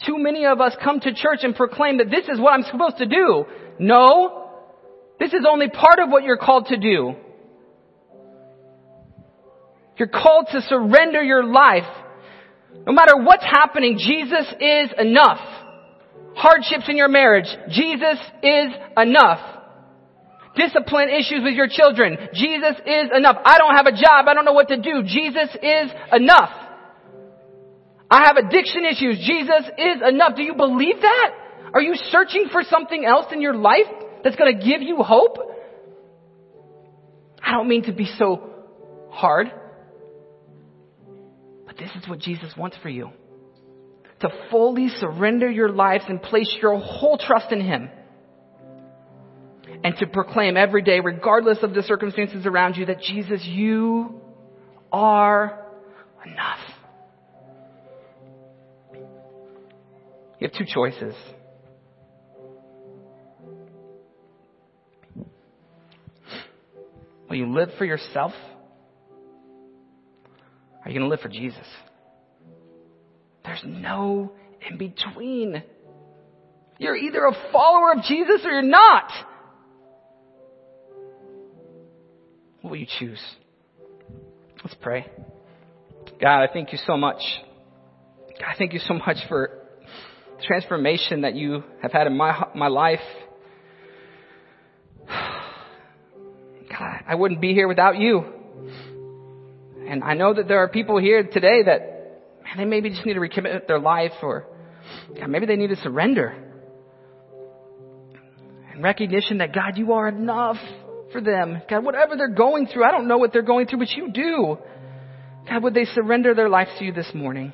Too 0.07 0.19
many 0.19 0.47
of 0.47 0.61
us 0.61 0.75
come 0.83 1.01
to 1.01 1.13
church 1.13 1.41
and 1.43 1.55
proclaim 1.55 1.99
that 1.99 2.11
this 2.11 2.27
is 2.29 2.41
what 2.41 2.53
I'm 2.55 2.63
supposed 2.63 2.99
to 2.99 3.07
do. 3.07 3.45
No. 3.79 4.49
This 5.19 5.33
is 5.33 5.45
only 5.49 5.69
part 5.69 5.99
of 5.99 6.09
what 6.09 6.25
you're 6.25 6.39
called 6.39 6.67
to 6.67 6.77
do. 6.79 7.15
You're 9.99 10.09
called 10.09 10.47
to 10.53 10.63
surrender 10.63 11.23
your 11.23 11.45
life. 11.45 11.85
No 12.87 12.93
matter 12.93 13.17
what's 13.17 13.45
happening, 13.45 13.99
Jesus 13.99 14.47
is 14.59 14.91
enough. 14.99 15.41
Hardships 16.35 16.85
in 16.89 16.97
your 16.97 17.09
marriage, 17.09 17.49
Jesus 17.69 18.19
is 18.43 18.69
enough. 18.97 19.41
Discipline 20.57 21.11
issues 21.11 21.43
with 21.45 21.55
your 21.55 21.69
children, 21.69 22.17
Jesus 22.33 22.77
is 22.87 23.11
enough. 23.15 23.37
I 23.45 23.59
don't 23.59 23.77
have 23.77 23.87
a 23.87 23.93
job, 23.93 24.27
I 24.27 24.35
don't 24.35 24.45
know 24.47 24.53
what 24.53 24.69
to 24.69 24.81
do, 24.81 25.03
Jesus 25.05 25.51
is 25.63 25.91
enough. 26.13 26.51
I 28.11 28.27
have 28.27 28.37
addiction 28.37 28.85
issues. 28.85 29.19
Jesus 29.19 29.71
is 29.79 30.03
enough. 30.09 30.35
Do 30.35 30.43
you 30.43 30.55
believe 30.55 31.01
that? 31.01 31.31
Are 31.73 31.81
you 31.81 31.95
searching 32.11 32.47
for 32.51 32.63
something 32.69 33.05
else 33.05 33.27
in 33.33 33.41
your 33.41 33.55
life 33.55 33.87
that's 34.25 34.37
going 34.37 34.59
to 34.59 34.65
give 34.65 34.83
you 34.83 34.97
hope? 34.97 35.39
I 37.43 37.53
don't 37.53 37.69
mean 37.69 37.85
to 37.85 37.93
be 37.93 38.07
so 38.19 38.51
hard, 39.11 39.53
but 41.67 41.77
this 41.79 41.91
is 42.01 42.09
what 42.09 42.19
Jesus 42.19 42.53
wants 42.57 42.77
for 42.83 42.89
you. 42.89 43.11
To 44.21 44.29
fully 44.51 44.89
surrender 44.89 45.51
your 45.51 45.71
lives 45.71 46.05
and 46.09 46.21
place 46.21 46.55
your 46.61 46.79
whole 46.79 47.17
trust 47.17 47.53
in 47.53 47.61
Him. 47.61 47.91
And 49.83 49.97
to 49.99 50.07
proclaim 50.07 50.57
every 50.57 50.83
day, 50.83 51.01
regardless 51.01 51.59
of 51.63 51.73
the 51.75 51.83
circumstances 51.83 52.45
around 52.45 52.77
you, 52.77 52.87
that 52.87 53.01
Jesus, 53.01 53.43
you 53.45 54.21
are 54.93 55.65
enough. 56.27 56.59
You 60.41 60.49
have 60.49 60.57
two 60.57 60.65
choices. 60.65 61.15
Will 67.29 67.37
you 67.37 67.53
live 67.53 67.69
for 67.77 67.85
yourself? 67.85 68.33
Or 70.75 70.87
are 70.87 70.89
you 70.91 70.99
going 70.99 71.09
to 71.09 71.09
live 71.09 71.21
for 71.21 71.29
Jesus? 71.29 71.67
There's 73.45 73.63
no 73.65 74.33
in 74.69 74.79
between. 74.79 75.63
You're 76.79 76.97
either 76.97 77.27
a 77.27 77.53
follower 77.53 77.93
of 77.93 78.05
Jesus 78.05 78.41
or 78.43 78.51
you're 78.51 78.63
not. 78.63 79.13
What 82.63 82.71
will 82.71 82.79
you 82.79 82.87
choose? 82.99 83.21
Let's 84.65 84.77
pray. 84.81 85.07
God, 86.19 86.43
I 86.43 86.49
thank 86.51 86.73
you 86.73 86.79
so 86.87 86.97
much. 86.97 87.21
God, 88.39 88.55
thank 88.57 88.73
you 88.73 88.81
so 88.81 88.95
much 88.95 89.19
for 89.29 89.60
transformation 90.43 91.23
that 91.23 91.35
you 91.35 91.65
have 91.83 91.93
had 91.93 92.07
in 92.07 92.17
my, 92.17 92.47
my 92.55 92.69
life. 92.69 93.01
God, 95.09 97.01
I 97.07 97.15
wouldn't 97.15 97.41
be 97.41 97.53
here 97.53 97.69
without 97.69 97.99
you. 97.99 98.25
And 99.89 100.05
I 100.05 100.15
know 100.15 100.35
that 100.35 100.47
there 100.47 100.59
are 100.59 100.69
people 100.69 100.99
here 100.99 101.25
today 101.25 101.65
that, 101.65 102.23
man, 102.45 102.59
they 102.59 102.65
maybe 102.65 102.91
just 102.91 103.05
need 103.05 103.15
to 103.15 103.21
recommit 103.21 103.67
their 103.67 103.81
life 103.81 104.13
or 104.23 104.47
God, 105.19 105.29
maybe 105.29 105.47
they 105.47 105.57
need 105.57 105.71
to 105.71 105.77
surrender. 105.77 106.35
And 108.73 108.83
recognition 108.83 109.39
that 109.39 109.55
God, 109.55 109.77
you 109.77 109.93
are 109.93 110.09
enough 110.09 110.59
for 111.13 111.21
them. 111.21 111.61
God, 111.69 111.85
whatever 111.85 112.17
they're 112.17 112.29
going 112.29 112.67
through, 112.67 112.85
I 112.85 112.91
don't 112.91 113.09
know 113.09 113.19
what 113.19 113.33
they're 113.33 113.43
going 113.43 113.67
through, 113.67 113.81
but 113.81 113.91
you 113.91 114.13
do. 114.13 114.59
God, 115.49 115.63
would 115.63 115.75
they 115.75 115.87
surrender 115.87 116.35
their 116.35 116.49
life 116.49 116.69
to 116.79 116.85
you 116.85 116.93
this 116.93 117.11
morning? 117.15 117.53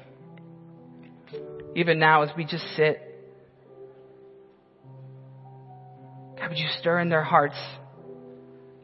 Even 1.77 1.99
now 1.99 2.22
as 2.22 2.31
we 2.35 2.45
just 2.45 2.64
sit. 2.74 3.03
God, 6.39 6.49
would 6.49 6.59
you 6.59 6.68
stir 6.81 7.01
in 7.01 7.11
their 7.11 7.22
hearts 7.22 7.57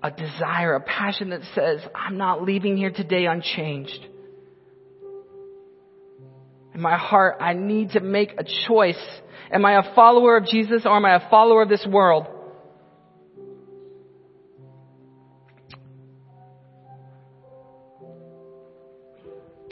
a 0.02 0.10
desire, 0.10 0.74
a 0.74 0.80
passion 0.80 1.30
that 1.30 1.40
says, 1.54 1.80
I'm 1.94 2.18
not 2.18 2.42
leaving 2.42 2.76
here 2.76 2.90
today 2.90 3.24
unchanged. 3.24 3.98
In 6.74 6.82
my 6.82 6.98
heart, 6.98 7.38
I 7.40 7.54
need 7.54 7.92
to 7.92 8.00
make 8.00 8.34
a 8.38 8.44
choice. 8.68 9.02
Am 9.50 9.64
I 9.64 9.78
a 9.78 9.94
follower 9.94 10.36
of 10.36 10.44
Jesus 10.44 10.82
or 10.84 10.94
am 10.94 11.06
I 11.06 11.14
a 11.16 11.30
follower 11.30 11.62
of 11.62 11.70
this 11.70 11.86
world? 11.86 12.26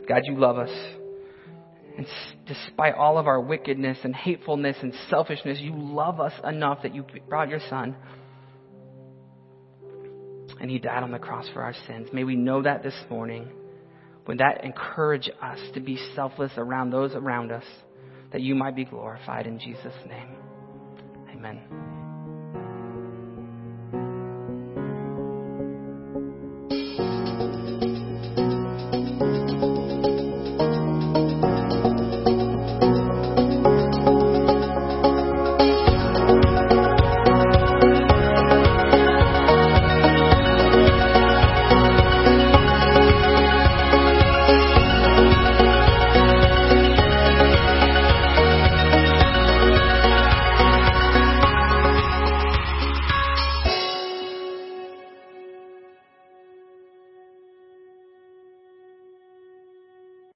God, 0.09 0.23
you 0.25 0.39
love 0.39 0.57
us. 0.57 1.00
And 2.01 2.07
despite 2.47 2.95
all 2.95 3.19
of 3.19 3.27
our 3.27 3.39
wickedness 3.39 3.99
and 4.05 4.17
hatefulness 4.17 4.75
and 4.81 4.95
selfishness, 5.11 5.59
you 5.61 5.75
love 5.77 6.19
us 6.19 6.33
enough 6.45 6.83
that 6.83 6.95
you 6.95 7.05
brought 7.29 7.51
your 7.51 7.61
son. 7.69 7.95
And 10.59 10.71
he 10.71 10.79
died 10.79 11.03
on 11.03 11.11
the 11.11 11.19
cross 11.19 11.47
for 11.53 11.61
our 11.61 11.75
sins. 11.87 12.09
May 12.11 12.25
we 12.25 12.37
know 12.37 12.63
that 12.63 12.83
this 12.83 12.95
morning. 13.11 13.49
Would 14.27 14.39
that 14.39 14.65
encourage 14.65 15.29
us 15.43 15.59
to 15.75 15.81
be 15.81 15.99
selfless 16.15 16.53
around 16.57 16.91
those 16.91 17.13
around 17.15 17.53
us, 17.53 17.65
that 18.33 18.41
you 18.41 18.55
might 18.55 18.77
be 18.77 18.87
glorified 18.87 19.47
in 19.47 19.59
Jesus' 19.59 19.93
name. 20.09 20.29
Amen. 21.35 21.90